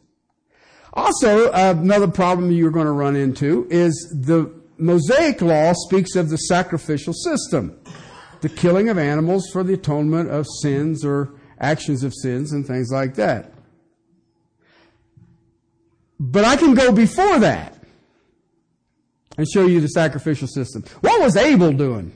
Also, 0.95 1.53
another 1.53 2.09
problem 2.09 2.51
you're 2.51 2.71
going 2.71 2.87
to 2.87 2.93
run 2.93 3.15
into 3.15 3.67
is 3.71 3.93
the 4.21 4.53
Mosaic 4.79 5.41
law 5.41 5.73
speaks 5.75 6.17
of 6.17 6.31
the 6.31 6.37
sacrificial 6.37 7.13
system, 7.13 7.79
the 8.41 8.49
killing 8.49 8.89
of 8.89 8.99
animals 8.99 9.49
for 9.53 9.63
the 9.63 9.75
atonement 9.75 10.31
of 10.31 10.47
sins 10.63 11.05
or 11.05 11.33
actions 11.61 12.03
of 12.03 12.13
sins 12.15 12.53
and 12.53 12.67
things 12.67 12.91
like 12.91 13.15
that. 13.15 13.53
But 16.23 16.45
I 16.45 16.57
can 16.57 16.75
go 16.75 16.93
before 16.93 17.39
that 17.39 17.83
and 19.39 19.49
show 19.49 19.65
you 19.65 19.81
the 19.81 19.89
sacrificial 19.89 20.47
system. 20.47 20.85
What 21.01 21.19
was 21.23 21.35
Abel 21.35 21.73
doing? 21.73 22.15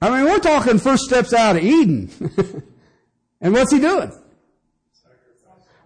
I 0.00 0.08
mean, 0.10 0.24
we're 0.24 0.38
talking 0.38 0.78
first 0.78 1.02
steps 1.02 1.32
out 1.32 1.56
of 1.56 1.64
Eden. 1.64 2.10
and 3.40 3.52
what's 3.52 3.72
he 3.72 3.80
doing? 3.80 4.12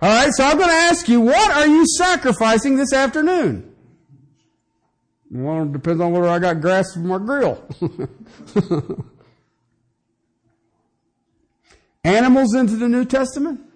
All 0.01 0.09
right, 0.11 0.31
so 0.31 0.45
I'm 0.45 0.59
going 0.59 0.69
to 0.69 0.75
ask 0.75 1.09
you, 1.09 1.23
what 1.23 1.53
are 1.53 1.67
you 1.67 1.87
sacrificing 1.97 2.77
this 2.77 2.93
afternoon? 2.93 3.75
Well, 5.31 5.63
it 5.63 5.73
depends 5.73 6.03
on 6.03 6.13
whether 6.13 6.29
I 6.29 6.39
got 6.39 6.61
grass 6.61 6.93
from 6.93 7.07
my 7.07 7.19
grill. 7.19 7.67
Animals 12.05 12.55
into 12.55 12.77
the 12.77 12.89
New 12.89 13.07
Testament? 13.07 13.68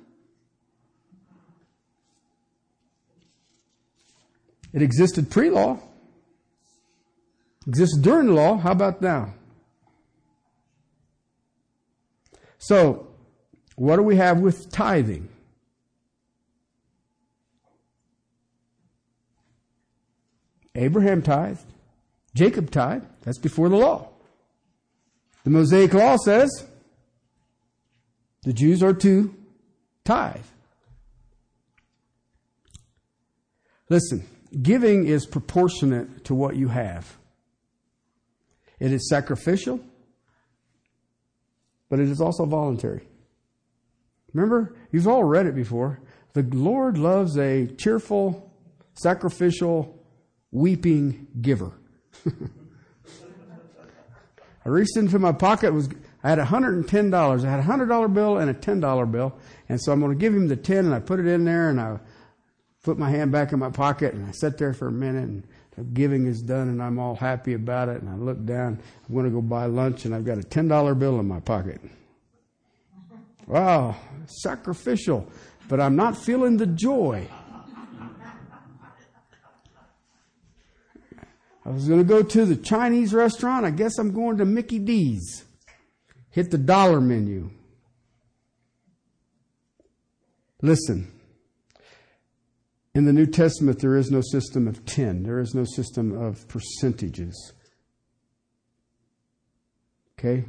It 4.73 4.83
existed 4.83 5.31
pre 5.31 5.51
law, 5.51 5.79
existed 7.67 8.03
during 8.03 8.29
the 8.29 8.33
law. 8.33 8.57
How 8.57 8.73
about 8.73 9.03
now? 9.03 9.35
So, 12.59 13.09
what 13.77 13.97
do 13.97 14.03
we 14.03 14.17
have 14.17 14.39
with 14.41 14.71
tithing? 14.71 15.29
Abraham 20.75 21.23
tithed. 21.23 21.67
Jacob 22.35 22.71
tithed. 22.71 23.07
That's 23.23 23.39
before 23.39 23.69
the 23.69 23.77
law. 23.77 24.09
The 25.45 25.51
Mosaic 25.51 25.93
law 25.93 26.17
says 26.17 26.67
the 28.43 28.53
Jews 28.53 28.83
are 28.83 28.95
to 28.95 29.35
tithe. 30.05 30.37
Listen, 33.89 34.27
giving 34.61 35.07
is 35.07 35.27
proportionate 35.27 36.25
to 36.25 36.35
what 36.35 36.57
you 36.57 36.69
have. 36.69 37.17
It 38.79 38.93
is 38.93 39.09
sacrificial, 39.09 39.81
but 41.89 42.01
it 42.01 42.09
is 42.09 42.21
also 42.21 42.45
voluntary. 42.45 43.07
Remember, 44.33 44.75
you've 44.91 45.09
all 45.09 45.25
read 45.25 45.47
it 45.47 45.55
before. 45.55 46.01
The 46.33 46.43
Lord 46.43 46.99
loves 46.99 47.39
a 47.39 47.67
cheerful, 47.67 48.51
sacrificial, 48.95 50.03
weeping 50.51 51.29
giver. 51.41 51.73
I 54.65 54.69
reached 54.69 54.97
into 54.97 55.19
my 55.19 55.33
pocket. 55.33 55.73
Was 55.73 55.89
I 56.25 56.31
had 56.31 56.39
$110. 56.39 57.45
I 57.45 57.51
had 57.51 57.61
a 57.61 57.63
$100 57.65 58.15
bill 58.15 58.39
and 58.39 58.51
a 58.51 58.55
$10 58.55 59.11
bill. 59.11 59.37
And 59.69 59.81
so 59.83 59.93
I'm 59.93 60.01
going 60.01 60.13
to 60.13 60.19
give 60.19 60.35
him 60.35 60.49
the 60.49 60.57
10 60.57 60.87
and 60.87 60.95
I 60.95 61.01
put 61.01 61.19
it 61.19 61.27
in 61.27 61.45
there 61.45 61.69
and 61.69 61.81
I 61.81 61.99
put 62.83 62.99
my 62.99 63.11
hand 63.11 63.31
back 63.31 63.53
in 63.53 63.59
my 63.59 63.71
pocket 63.71 64.13
and 64.15 64.27
I 64.29 64.33
sat 64.33 64.59
there 64.59 64.75
for 64.75 64.89
a 64.89 64.93
minute 64.93 65.25
and 65.25 65.47
the 65.77 65.85
giving 65.85 66.27
is 66.27 66.43
done 66.43 66.69
and 66.69 66.83
I'm 66.83 66.99
all 66.99 67.15
happy 67.15 67.55
about 67.55 67.89
it. 67.89 68.03
And 68.03 68.11
I 68.11 68.15
look 68.15 68.45
down. 68.45 68.81
I'm 69.09 69.15
going 69.15 69.25
to 69.25 69.31
go 69.31 69.41
buy 69.41 69.67
lunch 69.67 70.05
and 70.05 70.15
I've 70.15 70.25
got 70.25 70.39
a 70.39 70.43
$10 70.43 70.99
bill 70.99 71.19
in 71.21 71.27
my 71.27 71.41
pocket. 71.41 71.81
Wow, 73.47 73.97
sacrificial. 74.27 75.27
But 75.69 75.81
I'm 75.81 75.97
not 75.97 76.17
feeling 76.17 76.57
the 76.57 76.67
joy. 76.67 77.29
I 81.65 81.71
was 81.71 81.87
going 81.87 82.01
to 82.01 82.05
go 82.05 82.23
to 82.23 82.45
the 82.45 82.57
Chinese 82.57 83.15
restaurant. 83.15 83.65
I 83.65 83.71
guess 83.71 83.97
I'm 83.99 84.13
going 84.13 84.39
to 84.39 84.45
Mickey 84.45 84.81
D's. 84.81 85.45
Hit 86.31 86.51
the 86.51 86.59
dollar 86.59 87.01
menu. 87.01 87.51
Listen, 90.61 91.12
in 92.95 93.05
the 93.07 93.13
New 93.13 93.27
Testament, 93.27 93.81
there 93.81 93.97
is 93.97 94.11
no 94.11 94.21
system 94.21 94.69
of 94.69 94.85
10, 94.85 95.23
there 95.23 95.41
is 95.41 95.55
no 95.55 95.65
system 95.65 96.13
of 96.13 96.47
percentages. 96.49 97.53
Okay? 100.19 100.45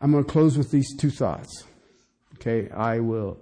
I'm 0.00 0.12
going 0.12 0.24
to 0.24 0.30
close 0.30 0.56
with 0.56 0.70
these 0.70 0.96
two 0.96 1.10
thoughts. 1.10 1.64
Okay? 2.34 2.70
I 2.70 3.00
will. 3.00 3.38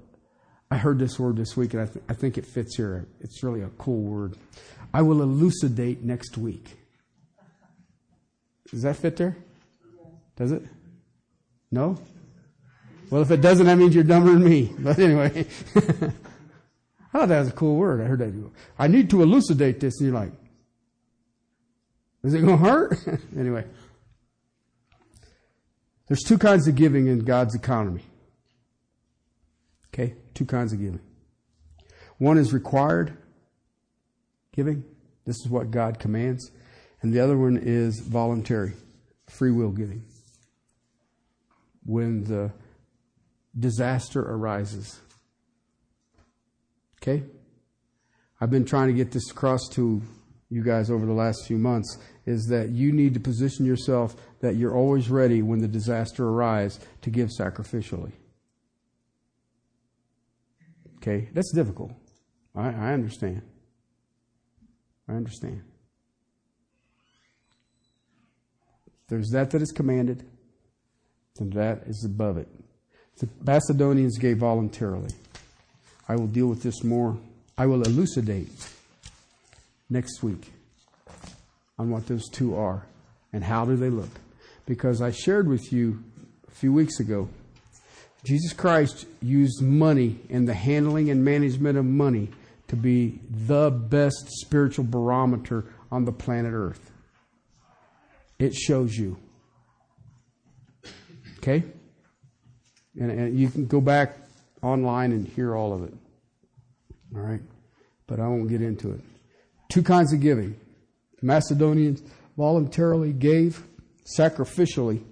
I 0.71 0.77
heard 0.77 0.99
this 0.99 1.19
word 1.19 1.37
this 1.37 1.57
week, 1.57 1.75
and 1.75 1.83
I, 1.83 1.87
th- 1.87 2.05
I 2.09 2.15
think 2.15 2.39
it 2.39 2.47
fits 2.47 2.77
here. 2.77 3.07
It's 3.21 3.43
really 3.43 3.63
a 3.63 3.69
cool 3.79 4.03
word. 4.03 4.37
I 4.93 5.03
will 5.03 5.23
elucidate 5.23 6.03
next 6.03 6.37
week. 6.37 6.77
Does 8.71 8.83
that 8.83 8.97
fit 8.97 9.17
there? 9.17 9.37
Does 10.37 10.51
it? 10.51 10.63
No? 11.71 11.99
Well, 13.11 13.23
if 13.23 13.31
it 13.31 13.43
doesn't, 13.43 13.67
that 13.67 13.77
means 13.77 13.95
you're 13.95 14.05
dumber 14.05 14.33
than 14.33 14.45
me. 14.45 14.73
But 14.79 14.99
anyway. 14.99 15.47
Thought 17.13 17.29
that 17.29 17.41
was 17.41 17.49
a 17.49 17.53
cool 17.53 17.77
word. 17.77 18.01
I 18.01 18.05
heard 18.05 18.21
that. 18.21 18.51
I 18.79 18.89
need 18.89 19.11
to 19.11 19.23
elucidate 19.23 19.81
this. 19.81 20.01
And 20.01 20.09
you're 20.09 20.19
like, 20.19 20.33
is 22.25 22.33
it 22.35 22.41
going 22.41 22.59
to 22.59 22.65
hurt? 22.65 22.99
anyway. 23.37 23.65
There's 26.09 26.23
two 26.23 26.39
kinds 26.39 26.67
of 26.69 26.75
giving 26.75 27.09
in 27.09 27.21
God's 27.21 27.55
economy. 27.55 28.05
Okay? 29.93 30.15
Two 30.35 30.47
kinds 30.47 30.73
of 30.73 30.81
giving. 30.81 31.01
One 32.19 32.39
is 32.39 32.53
required 32.53 33.17
giving. 34.53 34.85
This 35.27 35.37
is 35.37 35.49
what 35.49 35.71
God 35.71 35.99
commands. 35.99 36.51
And 37.03 37.13
the 37.13 37.21
other 37.21 37.37
one 37.37 37.59
is 37.61 38.01
voluntary, 38.01 38.75
free 39.29 39.51
will 39.51 39.71
giving. 39.71 40.05
When 41.85 42.25
the 42.25 42.53
disaster 43.59 44.23
arises. 44.23 45.01
Okay? 47.03 47.25
I've 48.41 48.51
been 48.51 48.65
trying 48.65 48.89
to 48.89 48.95
get 48.95 49.11
this 49.11 49.31
across 49.31 49.69
to 49.73 50.01
you 50.51 50.63
guys 50.63 50.91
over 50.91 51.07
the 51.07 51.13
last 51.13 51.47
few 51.47 51.59
months 51.59 51.99
is 52.27 52.47
that 52.51 52.69
you 52.69 52.93
need 52.93 53.15
to 53.15 53.21
position 53.21 53.65
yourself 53.65 54.15
that 54.41 54.57
you're 54.57 54.77
always 54.77 55.11
ready 55.11 55.43
when 55.43 55.61
the 55.61 55.69
disaster 55.69 56.29
arrives 56.29 56.79
to 57.01 57.11
give 57.11 57.29
sacrificially. 57.29 58.13
Okay? 60.97 61.29
That's 61.33 61.53
difficult. 61.53 61.93
I, 62.55 62.69
I 62.69 62.93
understand. 62.93 63.43
I 65.09 65.15
understand. 65.15 65.63
There's 69.09 69.31
that 69.31 69.51
that 69.51 69.61
is 69.61 69.73
commanded, 69.73 70.25
and 71.39 71.53
that 71.55 71.83
is 71.87 72.05
above 72.05 72.39
it. 72.39 72.49
The 73.19 73.29
Macedonians 73.45 74.19
gave 74.19 74.39
voluntarily. 74.39 75.11
I 76.09 76.17
will 76.17 76.27
deal 76.27 76.47
with 76.47 76.63
this 76.63 76.83
more. 76.83 77.17
I 77.57 77.67
will 77.67 77.83
elucidate 77.83 78.51
next 79.89 80.23
week 80.23 80.53
on 81.79 81.91
what 81.91 82.07
those 82.07 82.29
two 82.29 82.57
are 82.57 82.87
and 83.33 83.45
how 83.45 83.65
do 83.65 83.77
they 83.77 83.91
look. 83.91 84.11
Because 84.67 85.03
I 85.03 85.11
shared 85.11 85.49
with 85.49 85.73
you 85.73 86.03
a 86.49 86.51
few 86.51 86.73
weeks 86.73 87.01
ago, 87.01 87.29
Jesus 88.25 88.53
Christ 88.53 89.07
used 89.21 89.61
money 89.61 90.21
and 90.31 90.49
the 90.49 90.55
handling 90.55 91.11
and 91.11 91.25
management 91.25 91.77
of 91.77 91.85
money 91.85 92.31
to 92.69 92.77
be 92.77 93.21
the 93.29 93.71
best 93.71 94.29
spiritual 94.31 94.85
barometer 94.85 95.65
on 95.91 96.05
the 96.05 96.13
planet 96.13 96.53
Earth. 96.55 96.91
It 98.39 98.55
shows 98.55 98.97
you. 98.97 99.19
Okay? 101.39 101.65
And, 102.99 103.11
and, 103.11 103.39
you 103.39 103.49
can 103.49 103.67
go 103.67 103.81
back 103.81 104.17
online 104.63 105.13
and 105.13 105.27
hear 105.27 105.57
all 105.57 105.73
of 105.73 105.85
it. 105.85 105.95
All 107.15 107.21
right? 107.21 107.41
But 108.07 108.21
I 108.21 108.29
won't 108.29 108.49
get 108.49 108.63
into 108.63 108.91
it. 108.93 109.01
Two 109.69 109.83
kinds 109.83 110.13
of 110.13 110.21
giving. 110.21 110.59
Macedonians 111.21 112.03
voluntarily 112.37 113.13
gave 113.13 113.63
sacrificially 114.19 115.03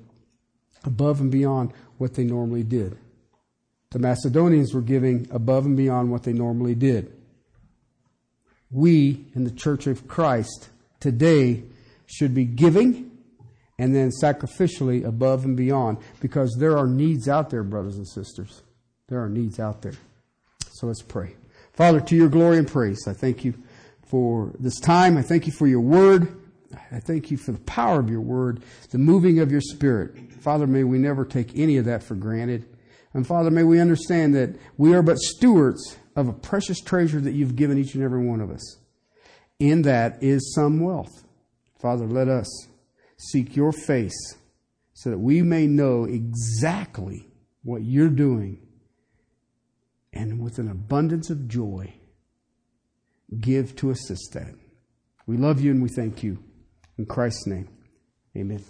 above 0.85 1.21
and 1.21 1.31
beyond 1.31 1.73
what 1.99 2.15
they 2.15 2.25
normally 2.25 2.63
did. 2.63 2.97
The 3.91 3.99
Macedonians 3.99 4.73
were 4.75 4.81
giving 4.81 5.29
above 5.31 5.67
and 5.67 5.77
beyond 5.77 6.11
what 6.11 6.23
they 6.23 6.33
normally 6.33 6.75
did 6.75 7.13
we 8.71 9.27
in 9.35 9.45
the 9.45 9.51
Church 9.51 9.87
of 9.87 10.07
Christ 10.07 10.69
today 11.01 11.65
should 12.07 12.35
be 12.35 12.45
giving 12.45 13.11
and 13.79 13.95
then 13.95 14.11
sacrificially 14.23 15.05
above 15.05 15.45
and 15.45 15.57
beyond 15.57 15.99
because 16.21 16.57
there 16.59 16.77
are 16.77 16.87
needs 16.87 17.29
out 17.29 17.51
there, 17.51 17.63
brothers 17.63 17.97
and 17.97 18.07
sisters. 18.07 18.63
There 19.11 19.21
are 19.21 19.29
needs 19.29 19.59
out 19.59 19.83
there. 19.83 19.95
So 20.71 20.87
let's 20.87 21.03
pray. 21.03 21.35
Father, 21.73 22.01
to 22.01 22.17
your 22.17 22.29
glory 22.29 22.59
and 22.59 22.69
praise, 22.69 23.07
I 23.07 23.13
thank 23.13 23.45
you 23.45 23.55
for 24.07 24.53
this 24.59 24.79
time. 24.79 25.19
I 25.19 25.23
thank 25.23 25.47
you 25.47 25.53
for 25.53 25.67
your 25.67 25.81
word. 25.81 26.37
I 26.93 27.01
thank 27.01 27.31
you 27.31 27.37
for 27.37 27.51
the 27.51 27.61
power 27.61 27.99
of 27.99 28.09
your 28.09 28.21
word, 28.21 28.63
the 28.91 28.99
moving 28.99 29.41
of 29.41 29.51
your 29.51 29.61
spirit. 29.61 30.33
Father, 30.35 30.67
may 30.67 30.85
we 30.85 30.99
never 30.99 31.25
take 31.25 31.57
any 31.57 31.77
of 31.77 31.85
that 31.87 32.05
for 32.05 32.15
granted. 32.15 32.67
And 33.13 33.27
Father, 33.27 33.51
may 33.51 33.65
we 33.65 33.81
understand 33.81 34.35
that 34.37 34.57
we 34.79 34.95
are 34.95 35.03
but 35.03 35.19
stewards 35.19 35.99
of 36.15 36.29
a 36.29 36.33
precious 36.33 36.81
treasure 36.81 37.21
that 37.21 37.33
you've 37.33 37.57
given 37.57 37.79
each 37.79 37.95
and 37.95 38.05
every 38.05 38.25
one 38.25 38.41
of 38.41 38.51
us. 38.51 38.79
In 39.59 39.83
that 39.83 40.23
is 40.23 40.55
some 40.55 40.81
wealth. 40.81 41.25
Father, 41.81 42.07
let 42.07 42.29
us 42.29 42.69
seek 43.17 43.57
your 43.57 43.73
face 43.73 44.37
so 44.95 45.11
that 45.11 45.19
we 45.19 45.43
may 45.43 45.67
know 45.67 46.05
exactly 46.05 47.27
what 47.65 47.83
you're 47.83 48.09
doing 48.09 48.61
and 50.13 50.41
with 50.41 50.59
an 50.59 50.69
abundance 50.69 51.31
of 51.31 51.49
joy 51.49 51.95
give 53.41 53.77
to 53.77 53.91
assist 53.91 54.33
that. 54.35 54.55
We 55.27 55.37
love 55.37 55.61
you 55.61 55.71
and 55.71 55.83
we 55.83 55.89
thank 55.89 56.23
you. 56.23 56.43
In 56.99 57.07
Christ's 57.07 57.47
name, 57.47 57.69
amen. 58.37 58.65